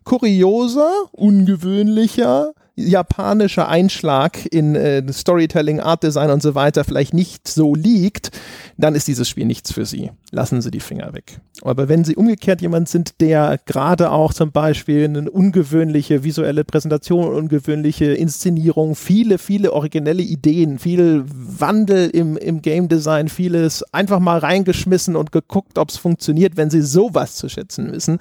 [0.03, 7.75] kurioser, ungewöhnlicher, japanischer Einschlag in äh, Storytelling, Art Design und so weiter vielleicht nicht so
[7.75, 8.31] liegt,
[8.77, 10.11] dann ist dieses Spiel nichts für Sie.
[10.31, 11.39] Lassen Sie die Finger weg.
[11.61, 17.35] Aber wenn Sie umgekehrt jemand sind, der gerade auch zum Beispiel eine ungewöhnliche visuelle Präsentation,
[17.35, 24.39] ungewöhnliche Inszenierung, viele, viele originelle Ideen, viel Wandel im, im Game Design, vieles einfach mal
[24.39, 28.17] reingeschmissen und geguckt, ob es funktioniert, wenn Sie sowas zu schätzen wissen,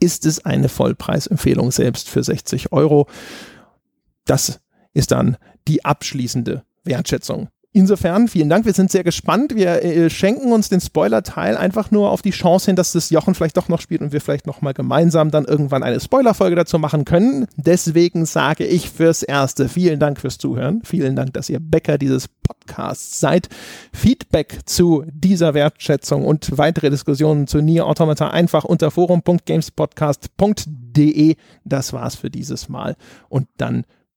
[0.00, 3.06] ist es eine Vollpreisempfehlung selbst für 60 Euro.
[4.30, 4.60] Das
[4.92, 7.48] ist dann die abschließende Wertschätzung.
[7.72, 8.64] Insofern, vielen Dank.
[8.64, 9.56] Wir sind sehr gespannt.
[9.56, 13.34] Wir äh, schenken uns den Spoiler-Teil einfach nur auf die Chance hin, dass das Jochen
[13.34, 16.78] vielleicht doch noch spielt und wir vielleicht noch mal gemeinsam dann irgendwann eine Spoiler-Folge dazu
[16.78, 17.48] machen können.
[17.56, 20.82] Deswegen sage ich fürs Erste vielen Dank fürs Zuhören.
[20.84, 23.48] Vielen Dank, dass ihr Bäcker dieses Podcasts seid.
[23.92, 31.34] Feedback zu dieser Wertschätzung und weitere Diskussionen zu Nier Automata einfach unter forum.gamespodcast.de.
[31.64, 32.94] Das war's für dieses Mal.
[33.28, 33.84] Und dann